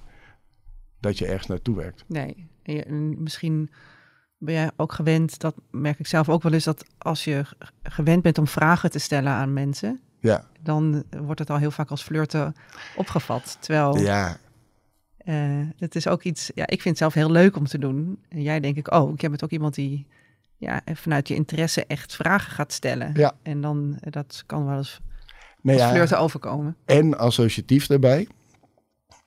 [1.00, 2.04] dat je ergens naartoe werkt.
[2.06, 3.70] Nee, en je- en misschien
[4.38, 7.44] ben jij ook gewend, dat merk ik zelf ook wel eens, dat als je
[7.82, 11.90] gewend bent om vragen te stellen aan mensen, Ja, dan wordt het al heel vaak
[11.90, 12.54] als flirten
[12.96, 13.56] opgevat.
[13.61, 14.37] Terwijl ja,
[15.16, 18.18] eh, het is ook iets, ja, ik vind het zelf heel leuk om te doen.
[18.28, 19.20] En jij denk ik ook.
[19.20, 20.06] Jij bent ook iemand die
[20.56, 23.11] ja, vanuit je interesse echt vragen gaat stellen.
[23.14, 23.32] Ja.
[23.42, 25.00] En dan, eh, dat kan wel eens
[25.62, 25.90] nee, als ja.
[25.90, 26.76] flirten overkomen.
[26.84, 28.28] En associatief daarbij.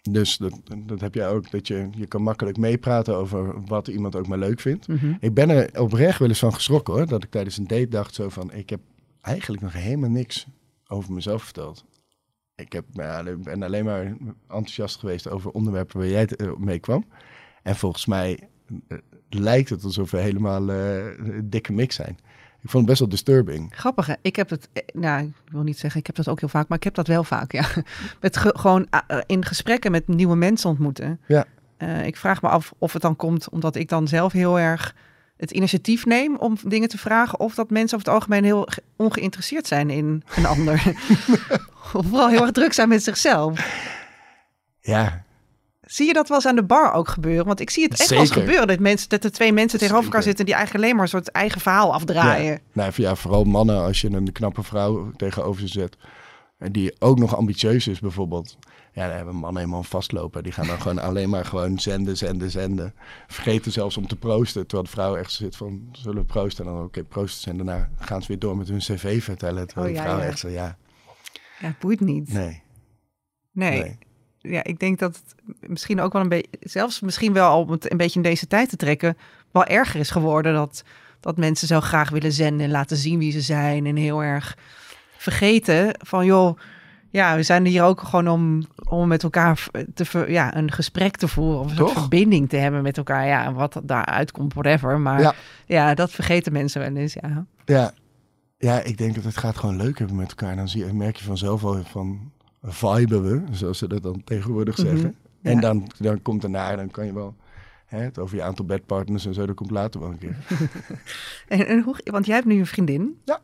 [0.01, 4.15] Dus dat, dat heb jij ook, dat je, je kan makkelijk meepraten over wat iemand
[4.15, 4.87] ook maar leuk vindt.
[4.87, 5.13] Mhm.
[5.19, 7.07] Ik ben er oprecht wel eens van geschrokken hoor.
[7.07, 8.79] Dat ik tijdens een date dacht zo van, ik heb
[9.21, 10.47] eigenlijk nog helemaal niks
[10.87, 11.85] over mezelf verteld.
[12.55, 12.85] Ik heb,
[13.25, 17.05] ik ben alleen maar enthousiast geweest over onderwerpen waar jij eh, mee kwam.
[17.63, 18.49] En volgens mij
[18.87, 18.97] eh,
[19.29, 22.17] lijkt het alsof we helemaal eh, een dikke mix zijn.
[22.63, 23.71] Ik vond het best wel disturbing.
[23.75, 24.13] Grappig, hè?
[24.21, 26.67] Ik heb het, eh, nou, ik wil niet zeggen, ik heb dat ook heel vaak,
[26.67, 27.65] maar ik heb dat wel vaak, ja.
[28.21, 31.19] Met ge- gewoon ah, eh, in gesprekken met nieuwe mensen ontmoeten.
[31.27, 31.45] Ja.
[31.77, 34.95] Eh, ik vraag me af of het dan komt omdat ik dan zelf heel erg
[35.37, 38.83] het initiatief neem om dingen te vragen, of dat mensen over het algemeen heel ge-
[38.95, 40.83] ongeïnteresseerd zijn in een ander.
[41.93, 43.79] of vooral heel erg druk zijn met zichzelf.
[44.79, 45.23] Ja,
[45.91, 47.45] Zie je dat wel eens aan de bar ook gebeuren?
[47.45, 50.05] Want ik zie het echt wel eens gebeuren dat, mensen, dat er twee mensen tegenover
[50.07, 52.51] elkaar zitten die eigenlijk alleen maar een soort eigen verhaal afdraaien.
[52.51, 52.57] Ja.
[52.73, 55.97] Nou, ja, vooral mannen, als je een knappe vrouw tegenover ze zet.
[56.57, 58.57] En die ook nog ambitieus is bijvoorbeeld.
[58.93, 60.43] Ja, dan hebben mannen helemaal vastlopen.
[60.43, 62.93] Die gaan dan gewoon alleen maar gewoon zenden, zenden, zenden.
[63.27, 64.61] Vergeten zelfs om te proosten.
[64.67, 66.65] Terwijl de vrouw echt zit van, zullen we proosten?
[66.65, 67.51] En dan, oké, proosten.
[67.51, 69.67] En daarna gaan ze weer door met hun cv vertellen.
[69.67, 70.25] Terwijl Oh, de ja, vrouw ja.
[70.25, 70.77] echt zo, ja,
[71.59, 72.33] Ja, het boeit niet.
[72.33, 72.61] nee.
[73.51, 73.79] Nee.
[73.81, 73.97] nee.
[74.41, 75.35] Ja, ik denk dat het
[75.69, 78.69] misschien ook wel een beetje, zelfs misschien wel om het een beetje in deze tijd
[78.69, 79.17] te trekken,
[79.51, 80.83] wel erger is geworden dat,
[81.19, 84.57] dat mensen zo graag willen zenden en laten zien wie ze zijn en heel erg
[85.17, 86.57] vergeten van joh,
[87.09, 91.17] ja, we zijn hier ook gewoon om, om met elkaar te, ver- ja, een gesprek
[91.17, 91.93] te voeren of een Toch?
[91.93, 93.27] verbinding te hebben met elkaar.
[93.27, 94.99] Ja, en wat daaruit komt, whatever.
[94.99, 95.33] Maar ja.
[95.65, 95.93] Ja.
[95.93, 97.45] dat vergeten mensen wel eens, ja.
[97.65, 97.93] Ja.
[98.57, 100.55] ja, ik denk dat het gaat gewoon leuk hebben met elkaar.
[100.55, 104.77] Dan zie je, merk je vanzelf al van viben we, zoals ze dat dan tegenwoordig
[104.77, 104.87] Mhm.
[104.87, 105.15] zeggen.
[105.41, 105.49] Ja.
[105.51, 107.35] En dan, dan komt daarna, dan kan je wel
[107.85, 110.35] hè, het over je aantal bedpartners en zo, dat komt later wel een keer.
[111.47, 113.17] En, en hoe, want jij hebt nu een vriendin.
[113.25, 113.39] Ja.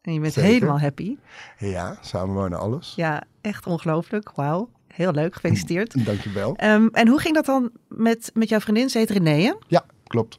[0.00, 0.50] En je bent Zeker.
[0.52, 1.16] helemaal happy.
[1.58, 2.92] Ja, samen wonen alles.
[2.96, 4.30] Ja, echt ongelooflijk.
[4.34, 4.70] Wauw.
[4.86, 5.34] Heel leuk.
[5.34, 6.04] Gefeliciteerd.
[6.06, 6.56] Dankjewel.
[6.56, 8.88] Ehm, en hoe ging dat dan met, met jouw vriendin?
[8.90, 9.52] Ze heet René, hè?
[9.66, 10.38] Ja, klopt.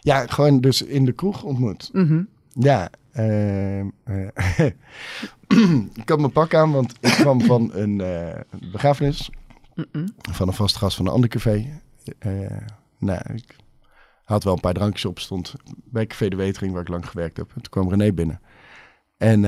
[0.00, 1.90] Ja, gewoon dus in de kroeg ontmoet.
[1.92, 2.22] Mhm.
[2.52, 4.66] Ja, ehm, eh,
[6.02, 8.40] ik had mijn pak aan, want ik kwam van een eh,
[8.72, 9.30] begrafenis
[10.32, 11.80] van een vast gast van een ander café.
[12.18, 12.30] Eh,
[12.98, 13.56] nou, ik
[14.24, 17.36] had wel een paar drankjes op, stond bij Café de Wetering, waar ik lang gewerkt
[17.36, 17.46] heb.
[17.46, 18.40] En toen kwam René binnen.
[19.16, 19.40] En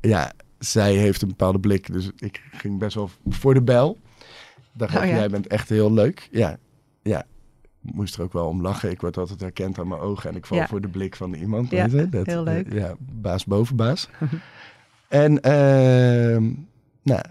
[0.00, 3.98] ja, zij heeft een bepaalde blik, dus ik ging best wel voor de bel.
[4.72, 5.08] Dacht Oh, ja.
[5.08, 6.28] jij bent echt heel leuk.
[6.30, 6.58] Ja,
[7.02, 7.24] ja.
[7.92, 8.90] Moest er ook wel om lachen.
[8.90, 10.66] Ik word altijd herkend aan mijn ogen en ik val Ja.
[10.66, 11.70] voor de blik van iemand.
[11.70, 12.68] Ja, weet heel leuk.
[12.68, 14.08] eh, ja, baas boven baas.
[15.08, 16.52] en ehm,
[17.02, 17.22] nou,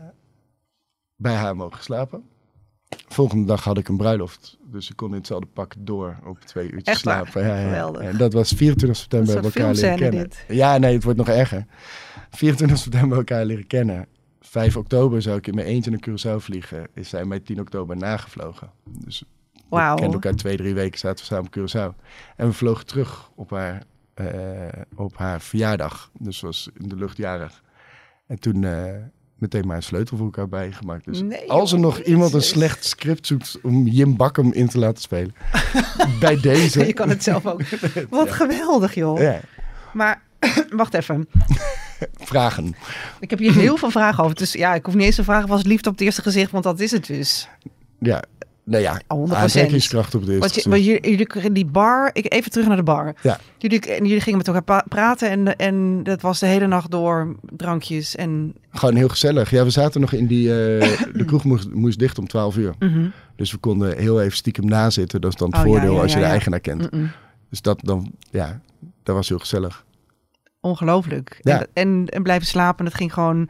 [1.15, 2.23] bij haar mogen slapen.
[3.07, 4.57] Volgende dag had ik een bruiloft.
[4.71, 7.47] Dus ik kon in hetzelfde pak door op twee uurtjes Echt slapen.
[7.47, 7.91] Ja, ja.
[7.91, 10.29] En dat was 24 september soort elkaar leren kennen.
[10.47, 11.65] Ja, nee, het wordt nog erger.
[12.29, 14.07] 24 september elkaar leren kennen.
[14.39, 16.87] 5 oktober zou ik in mijn eentje naar Curaçao vliegen.
[16.93, 18.69] Is zij mij 10 oktober nagevlogen.
[18.83, 19.23] Dus
[19.69, 19.93] Wauw.
[19.93, 22.03] we kenden elkaar twee, drie weken, zaten we samen op Curaçao.
[22.35, 24.27] En we vlogen terug op haar, eh,
[24.95, 26.11] op haar verjaardag.
[26.19, 27.63] Dus was in de lucht jarig.
[28.27, 28.93] En toen eh,
[29.37, 31.05] meteen maar een sleutel voor elkaar bijgemaakt.
[31.05, 34.79] Dus Nee, als er nog iemand een slecht script zoekt om Jim Bakkum in te
[34.79, 35.35] laten spelen.
[36.19, 36.85] bij deze.
[36.85, 37.61] Je kan het zelf ook.
[38.09, 39.19] Wat geweldig, joh.
[39.19, 39.39] Ja,
[39.93, 40.21] Maar
[40.69, 41.27] wacht even.
[42.19, 42.75] vragen.
[43.19, 44.35] Ik heb hier heel veel vragen over.
[44.35, 46.51] Dus ja, ik hoef niet eens te vragen, was het liefde op het eerste gezicht?
[46.51, 47.49] Want dat is het dus.
[47.99, 48.23] Ja,
[48.65, 49.07] nou ja, 100%.
[49.33, 52.83] aantrekkingskracht op eerste Want, je, want jullie, kregen die bar, ik, even terug naar de
[52.83, 53.15] bar.
[53.21, 53.39] Ja.
[53.57, 57.35] Jullie, en jullie gingen met elkaar praten en, en dat was de hele nacht door
[57.41, 58.55] drankjes en...
[58.69, 59.49] Gewoon heel gezellig.
[59.49, 60.49] Ja, we zaten nog in die...
[60.49, 62.73] eh, de kroeg moest, moest dicht om 12 uur.
[63.35, 65.21] Dus we konden heel even stiekem nazitten.
[65.21, 66.89] Dat is dan het Oh, voordeel ja, als je de eigenaar kent.
[67.49, 68.61] Dus dat dan, ja,
[69.03, 69.85] dat was heel gezellig.
[70.59, 71.39] Ongelooflijk.
[71.41, 71.59] Ja.
[71.59, 73.49] En, en, en blijven slapen, dat ging gewoon...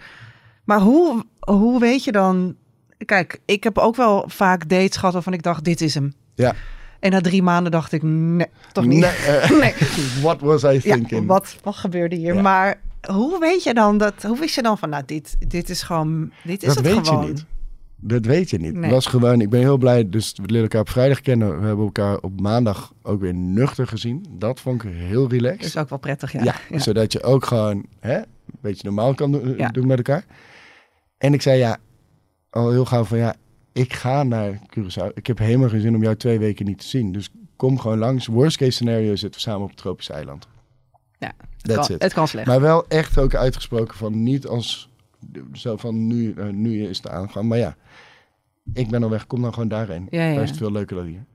[0.64, 2.56] Maar hoe, hoe weet je dan...
[3.06, 6.14] Kijk, ik heb ook wel vaak dates gehad waarvan ik dacht, dit is hem.
[6.36, 6.54] Ja.
[7.00, 9.00] En na drie maanden dacht ik, nee, toch niet.
[9.00, 9.74] Nee, Nee.
[10.22, 11.28] What was I Ja, thinking?
[11.28, 12.34] wat, wat gebeurde hier?
[12.34, 12.42] Ja.
[12.42, 12.80] Maar
[13.12, 14.24] hoe weet je dan dat?
[14.24, 17.08] Hoe wist je dan van, nou, dit, dit is gewoon, dit is dat het weet
[17.08, 17.26] gewoon.
[17.26, 17.46] je niet.
[17.98, 18.74] Dat weet je niet.
[18.74, 18.82] Nee.
[18.84, 20.10] Het was gewoon, ik ben heel blij.
[20.10, 21.60] Dus we leren elkaar op vrijdag kennen.
[21.60, 24.26] We hebben elkaar op maandag ook weer nuchter gezien.
[24.30, 25.60] Dat vond ik heel relaxed.
[25.60, 26.44] Dat is ook wel prettig, ja.
[26.44, 26.80] Ja, Ja.
[26.80, 28.26] zodat je ook gewoon hè, een
[28.62, 29.70] beetje normaal kan Ja.
[29.70, 30.26] doen met elkaar.
[31.18, 31.78] En ik zei ja,
[32.56, 33.36] al heel gauw van ja,
[33.72, 35.14] ik ga naar Curaçao.
[35.14, 37.12] Ik heb helemaal geen zin om jou twee weken niet te zien.
[37.12, 38.28] Dus kom gewoon langs.
[38.28, 40.48] Worst case scenario zitten we samen op het tropische eiland.
[41.18, 42.02] Ja, het, That's kan, it.
[42.02, 42.48] het kan slecht.
[42.48, 44.90] Maar wel echt ook uitgesproken van niet als
[45.54, 47.48] zo van nu, eh, nu is de aangang.
[47.48, 47.76] Maar ja,
[48.74, 49.28] ik ben al weg.
[49.28, 50.08] Kom dan gewoon daarheen.
[50.10, 51.26] Ja, ja, Daar is het veel leuker dan hier.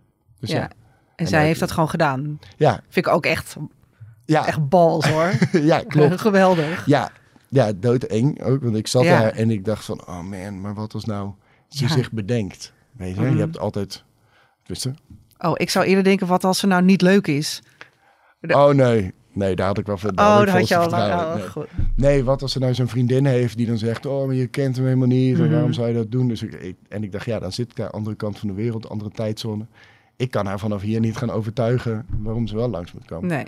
[0.41, 0.57] Dus ja.
[0.57, 0.71] ja, En,
[1.17, 2.39] En zij heeft dat gewoon gedaan.
[2.57, 3.57] ja, Vind ik ook echt,
[4.25, 5.33] ja, echt bals hoor.
[5.63, 6.21] ja klopt.
[6.27, 6.87] Geweldig.
[6.87, 7.11] Ja,
[7.51, 8.63] ja doodeng ook.
[8.63, 9.21] Want ik zat Ja.
[9.21, 11.31] daar en ik dacht van, oh man, maar wat als nou
[11.69, 11.91] ze Ja.
[11.91, 12.73] zich bedenkt?
[12.93, 13.33] Weet je, Mhm.
[13.35, 14.05] je hebt altijd...
[14.67, 14.91] Wist je?
[15.39, 17.63] Oh, ik zou eerder denken, wat als ze nou niet leuk is?
[18.41, 20.91] De- Oh nee, nee, daar had ik wel veel oh, had daar had je al
[20.91, 21.13] lang.
[21.13, 21.49] Oh, nee.
[21.49, 21.67] goed.
[21.97, 24.77] nee, wat als ze nou zo'n vriendin heeft die dan zegt, oh, maar je kent
[24.77, 25.39] hem helemaal niet.
[25.39, 25.51] Mhm.
[25.51, 26.29] waarom zou je dat doen?
[26.29, 28.49] Dus ik, ik- en ik dacht, ja, dan zit ik aan de andere kant van
[28.49, 29.67] de wereld, andere tijdzone.
[30.17, 33.29] Ik kan haar vanaf hier niet gaan overtuigen waarom ze wel langs moet komen.
[33.29, 33.45] Nee.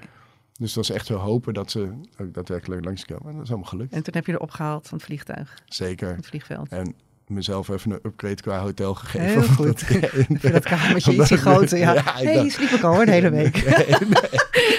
[0.62, 1.88] Dus dat was echt wel hopen dat ze
[2.20, 3.27] ook daadwerkelijk langskomen.
[3.29, 3.92] En dat is allemaal gelukt.
[3.92, 6.16] En toen heb je erop gehaald van het vliegtuig, Zeker.
[6.16, 6.68] het vliegveld.
[6.68, 6.94] En
[7.27, 9.27] mezelf even een upgrade qua hotel gegeven.
[9.27, 9.59] Heel goed.
[9.66, 11.79] omdat ik- dat kamertje ietsje groter?
[11.79, 13.62] Ja, Ja, ik hey, dacht- hier sliep ik al hoor, de hele week.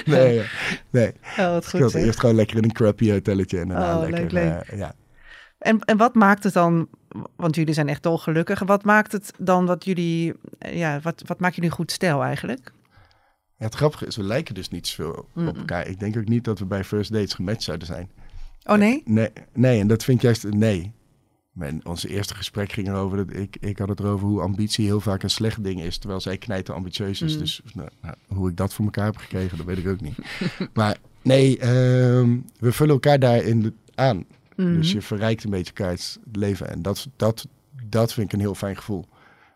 [0.05, 0.45] Nee, nee, nee,
[0.89, 1.13] nee.
[1.37, 2.01] Oh, wat Ik goed zeg.
[2.05, 4.19] eerst gewoon lekker in een crappy hotelletje en daarna Oh, lekker.
[4.21, 4.61] leuk, leuk.
[4.67, 4.93] eh, ja.
[5.57, 6.87] En, en wat maakt het dan,
[7.35, 11.55] want jullie zijn echt dolgelukkig, wat maakt het dan wat jullie, ja, wat, wat maakt
[11.55, 12.71] jullie goed stijl eigenlijk?
[13.63, 15.87] Ja, het grappige is, we lijken dus niet zoveel op elkaar.
[15.87, 18.09] Ik denk ook niet dat we bij first dates gematcht zouden zijn.
[18.63, 19.01] Oh nee?
[19.05, 20.91] Nee, nee en dat vind ik juist nee.
[21.51, 24.99] Mijn, onze eerste gesprek ging erover dat ik, ik had het erover hoe ambitie heel
[24.99, 27.37] vaak een slecht ding is, terwijl zij knijten ambitieus is.
[27.37, 30.17] Dus nou, nou, hoe ik dat voor elkaar heb gekregen, dat weet ik ook niet.
[30.73, 34.25] maar nee, ehm, we vullen elkaar daarin aan.
[34.55, 37.47] Dus je verrijkt een beetje elkaars leven en dat, dat,
[37.89, 39.05] dat vind ik een heel fijn gevoel.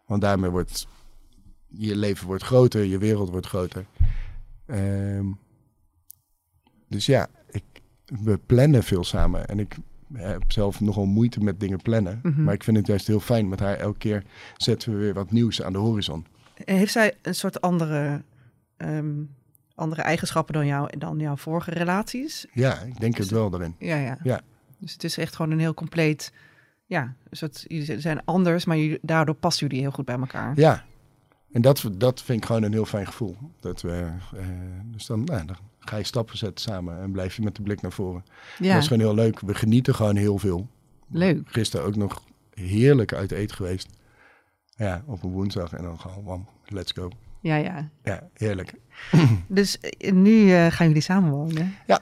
[0.05, 0.87] Want daarmee wordt
[1.67, 3.85] je leven wordt groter, je wereld wordt groter.
[4.65, 5.25] Ehm,
[6.87, 7.63] dus ja, ik,
[8.05, 9.47] we plannen veel samen.
[9.47, 9.75] En ik
[10.13, 12.21] heb zelf nogal moeite met dingen plannen.
[12.43, 13.49] Maar ik vind het juist heel fijn.
[13.49, 14.23] Met haar elke keer
[14.57, 16.25] zetten we weer wat nieuws aan de horizon.
[16.65, 18.21] Heeft zij een soort andere,
[18.77, 19.23] ehm,
[19.75, 22.45] andere eigenschappen dan, jou, dan jouw vorige relaties?
[22.53, 23.75] Ja, ik denk het wel daarin.
[23.79, 24.17] Ja, ja.
[24.23, 24.41] Ja.
[24.77, 26.33] Dus het is echt gewoon een heel compleet,
[26.85, 30.53] ja, een soort, jullie zijn anders, maar daardoor passen jullie heel goed bij elkaar.
[30.55, 30.85] Ja,
[31.51, 33.35] en dat, dat vind ik gewoon een heel fijn gevoel.
[33.59, 34.45] Dat we, eh,
[34.85, 37.81] dus dan, nou, dan ga je stappen zetten samen en blijf je met de blik
[37.81, 38.23] naar voren.
[38.59, 39.39] Ja, Dat is gewoon heel leuk.
[39.39, 40.67] We genieten gewoon heel veel.
[41.07, 41.39] leuk.
[41.45, 43.87] Gisteren ook nog heerlijk uit eten geweest.
[44.75, 47.09] Ja, op een woensdag en dan gewoon, wam, let's go.
[47.41, 47.89] Ja, ja.
[48.03, 48.73] Ja, heerlijk.
[49.47, 51.73] Dus eh, nu eh, gaan jullie samenwonen?
[51.87, 51.99] Ja.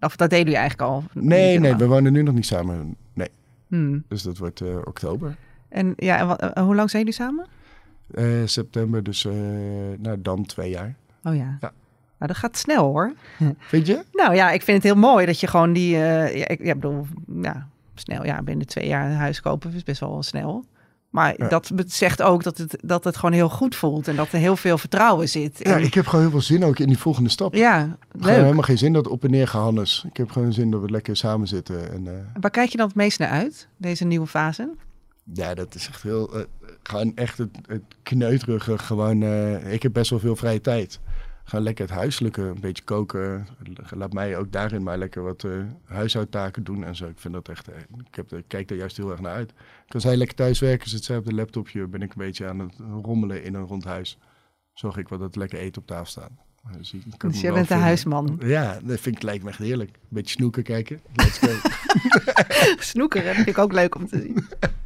[0.00, 1.04] Of dat deden jullie eigenlijk al?
[1.12, 2.96] Nee, nee, we wonen nu nog niet samen.
[3.14, 3.28] Nee,
[3.68, 4.04] Hmm.
[4.08, 5.36] dus dat wordt oktober.
[5.68, 7.46] En, ja, en wat, hoe lang zijn jullie samen?
[8.14, 9.24] Eh, september, dus
[9.98, 10.94] nou, dan twee jaar.
[11.24, 11.56] Oh ja.
[11.60, 11.72] Ja.
[12.18, 13.12] Nou, dat gaat snel hoor.
[13.58, 14.04] Vind je?
[14.12, 15.94] Nou ja, ik vind het heel mooi dat je gewoon die...
[15.96, 17.06] eh, ja, ik ja, bedoel,
[17.42, 18.24] ja, snel.
[18.24, 20.64] Ja, binnen twee jaar een huis kopen is best wel snel.
[21.10, 21.48] Maar Ja.
[21.48, 24.08] dat zegt ook dat het, dat het gewoon heel goed voelt.
[24.08, 25.58] En dat er heel veel vertrouwen zit.
[25.58, 27.54] Ja, En- ik heb gewoon heel veel zin ook in die volgende stap.
[27.54, 27.78] ja
[28.12, 28.42] Gewoon leuk.
[28.42, 30.04] helemaal geen zin dat op en neer gehannes.
[30.10, 31.92] Ik heb gewoon zin dat we lekker samen zitten.
[31.92, 34.70] En, Waar kijk je dan het meest naar uit, deze nieuwe fase?
[35.32, 36.30] ja, dat is echt heel...
[36.90, 38.78] gewoon echt het, het kneuterige.
[38.78, 41.00] Gewoon, eh, ik heb best wel veel vrije tijd.
[41.44, 43.46] Gewoon lekker het huiselijke, een beetje koken.
[43.90, 45.50] Laat mij ook daarin maar lekker wat eh,
[45.84, 47.06] huishoudtaken doen en zo.
[47.06, 47.68] Ik vind dat echt...
[47.68, 49.52] eh, ik, heb, ik kijk daar juist heel erg naar uit.
[49.88, 51.86] Als hij lekker thuis werken, zit zij op de laptopje...
[51.86, 54.18] ben ik een beetje aan het rommelen in een rond huis.
[54.72, 56.30] Zorg ik wel dat lekker eten op tafel staat.
[56.76, 58.40] Dus, ik kan Dus jij bent de huisman.
[58.42, 59.90] Ja, dat vind ik, lijkt me echt heerlijk.
[59.90, 61.00] Een beetje snoeken kijken.
[61.12, 61.48] Let's go.
[62.92, 64.46] Snoekeren, dat vind ik ook leuk om te zien.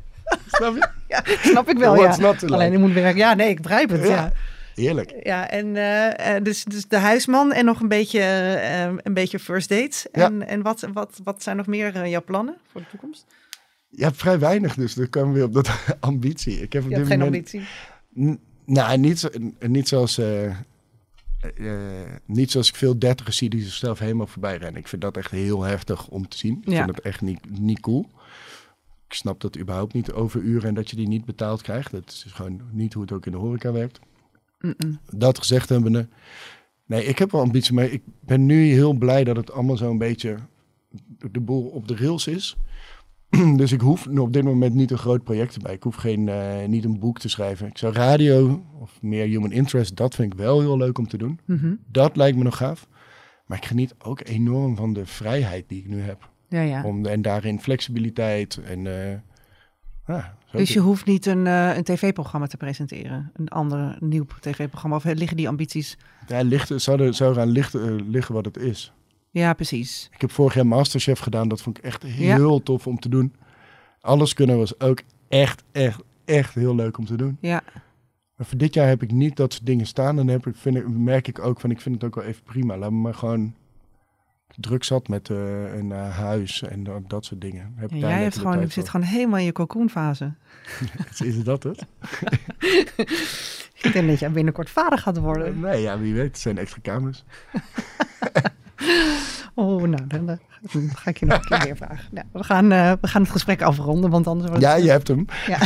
[0.57, 0.89] Snap je?
[1.09, 2.49] Ja, snap ik wel, What's ja.
[2.55, 3.17] Alleen ik moet werken.
[3.17, 4.33] Ja, nee, ik begrijp het, ja.
[4.75, 5.15] Heerlijk.
[5.23, 9.39] Ja, en eh, eh, dus, dus de huisman en nog een beetje, eh, een beetje
[9.39, 10.07] first dates.
[10.13, 10.25] Ja.
[10.25, 13.27] En, en wat, wat, wat zijn nog meer jouw plannen voor de toekomst?
[13.89, 14.95] Ja, vrij weinig dus.
[14.95, 16.61] Dan komen we weer op dat ambitie.
[16.63, 17.55] Ik heb op Je dit hebt geen moment...
[17.55, 17.69] ambitie.
[18.21, 19.29] N- nou, niet, zo-
[19.61, 20.21] niet zoals...
[22.27, 24.81] niet zoals ik veel dertigers zie die zichzelf helemaal voorbij rennen.
[24.81, 26.63] Ik vind dat echt heel heftig om te zien.
[26.67, 26.85] Ik Ja.
[26.85, 28.07] vind het echt niet, niet cool.
[29.07, 31.91] Ik snap dat überhaupt niet overuren en dat je die niet betaald krijgt.
[31.91, 34.01] Dat is gewoon niet hoe het ook in de horeca werkt.
[35.11, 36.09] Dat gezegd hebbende.
[36.87, 39.99] Nee, ik heb wel ambitie, maar ik ben nu heel blij dat het allemaal zo'n
[39.99, 40.37] beetje
[41.31, 42.57] de boel op de rails is.
[43.57, 45.75] dus ik hoef op dit moment niet een groot project erbij.
[45.75, 47.67] Ik hoef geen, eh, niet een boek te schrijven.
[47.67, 51.17] Ik zou radio of meer human interest, dat vind ik wel heel leuk om te
[51.17, 51.41] doen.
[51.45, 51.75] Mhm.
[51.87, 52.89] Dat lijkt me nog gaaf.
[53.47, 56.33] Maar ik geniet ook enorm van de vrijheid die ik nu heb.
[56.55, 56.83] Ja, ja.
[56.85, 58.87] Om, en daarin flexibiliteit en...
[58.87, 59.19] eh,
[60.07, 63.31] ja, Dus je hoeft niet een, eh, een tv-programma te presenteren.
[63.35, 64.97] Een ander een nieuw tv-programma.
[64.97, 65.99] Of liggen die ambities?
[66.27, 68.93] ja, ligt, zou, er, zou eraan eh, liggen wat het is.
[69.31, 70.09] Ja, precies.
[70.13, 71.49] Ik heb vorig jaar Masterchef gedaan.
[71.49, 73.35] Dat vond ik echt heel tof om te doen.
[74.01, 77.37] Alles kunnen was ook echt, echt, echt heel leuk om te doen.
[77.41, 77.63] Ja,
[78.37, 80.09] Maar voor dit jaar heb ik niet dat soort dingen staan.
[80.09, 82.25] En dan heb ik, vind ik, merk ik ook van, ik vind het ook wel
[82.25, 82.77] even prima.
[82.77, 83.55] Laat me maar gewoon
[84.57, 87.75] druk zat met eh, een eh, huis en dat, dat soort dingen.
[87.77, 90.33] Heb en jij hebt gewoon, zit gewoon helemaal in je cocoonfase.
[91.25, 91.87] Is dat het?
[93.83, 95.61] Ik denk dat jij binnenkort vader gaat worden.
[95.61, 96.27] Nee, ja, wie weet.
[96.27, 97.25] Het zijn extra kamers.
[99.55, 102.09] Oh, nou, dan, dan ga ik je nog een keer weer vragen.
[102.11, 104.85] Nou, we, gaan, eh, we gaan het gesprek afronden, want anders wordt Ja, het...
[104.85, 105.27] je hebt hem.
[105.47, 105.59] Ja,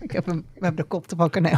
[0.00, 1.42] ik heb hem, we hebben de kop te pakken.
[1.42, 1.54] Nee.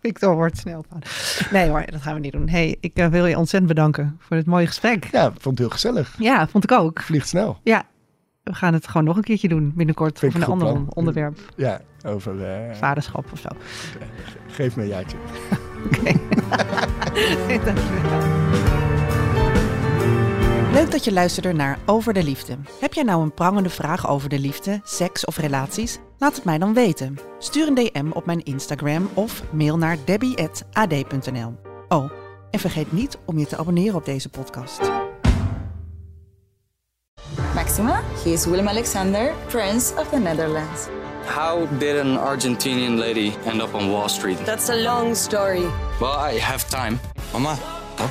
[0.00, 1.02] Victor wordt snel van.
[1.50, 2.48] Nee hoor, dat gaan we niet doen.
[2.48, 5.08] hey, ik eh, wil je ontzettend bedanken voor dit mooie gesprek.
[5.12, 6.14] Ja, ik vond het heel gezellig.
[6.18, 7.00] Ja, vond ik ook.
[7.02, 7.58] Vliegt snel.
[7.62, 7.84] Ja,
[8.42, 10.18] we gaan het gewoon nog een keertje doen binnenkort.
[10.18, 10.86] Vind ik een ander plan.
[10.94, 11.38] onderwerp.
[11.56, 12.44] Ja, over...
[12.44, 13.48] eh, Vaderschap of zo.
[14.50, 15.16] geef me een jaartje.
[15.86, 16.12] Oké.
[17.64, 18.87] Dankjewel.
[20.72, 22.56] Leuk dat je luisterde naar Over de Liefde.
[22.80, 25.98] Heb jij nou een prangende vraag over de liefde, seks of relaties?
[26.18, 27.18] Laat het mij dan weten.
[27.38, 31.54] Stuur een DM op mijn Instagram of mail naar debbie.ad.nl.
[31.88, 32.10] Oh,
[32.50, 34.80] en vergeet niet om je te abonneren op deze podcast.
[37.54, 40.86] Maxima, he is Willem Alexander, Prince of the Netherlands.
[41.34, 44.44] How did an Argentinian lady end up on Wall Street?
[44.44, 45.64] That's a long story.
[46.00, 46.98] Well, I have time.
[47.32, 47.58] Mama,
[47.96, 48.10] pap,